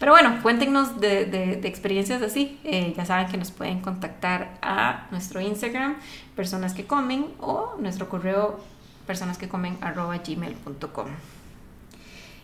Pero 0.00 0.12
bueno, 0.12 0.38
cuéntenos 0.42 0.98
de, 0.98 1.26
de- 1.26 1.56
de 1.56 1.68
experiencias 1.68 2.22
así. 2.22 2.58
Eh, 2.64 2.94
ya 2.96 3.04
saben 3.04 3.28
que 3.28 3.36
nos 3.36 3.52
pueden 3.52 3.80
contactar 3.80 4.58
a 4.62 5.06
nuestro 5.12 5.40
Instagram, 5.40 5.94
personas 6.34 6.72
que 6.74 6.86
comen, 6.86 7.26
o 7.38 7.76
nuestro 7.78 8.08
correo, 8.08 8.58
personas 9.06 9.38
que 9.38 9.48
comen, 9.48 9.76
arroba 9.82 10.16
gmail.com. 10.16 11.06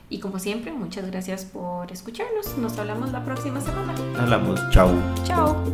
Y 0.08 0.20
como 0.20 0.38
siempre, 0.38 0.70
muchas 0.70 1.06
gracias 1.10 1.44
por 1.46 1.90
escucharnos. 1.90 2.56
Nos 2.58 2.78
hablamos 2.78 3.10
la 3.10 3.24
próxima 3.24 3.60
semana. 3.60 3.92
Hablamos, 4.20 4.60
chao. 4.70 4.92
Chao. 5.24 5.64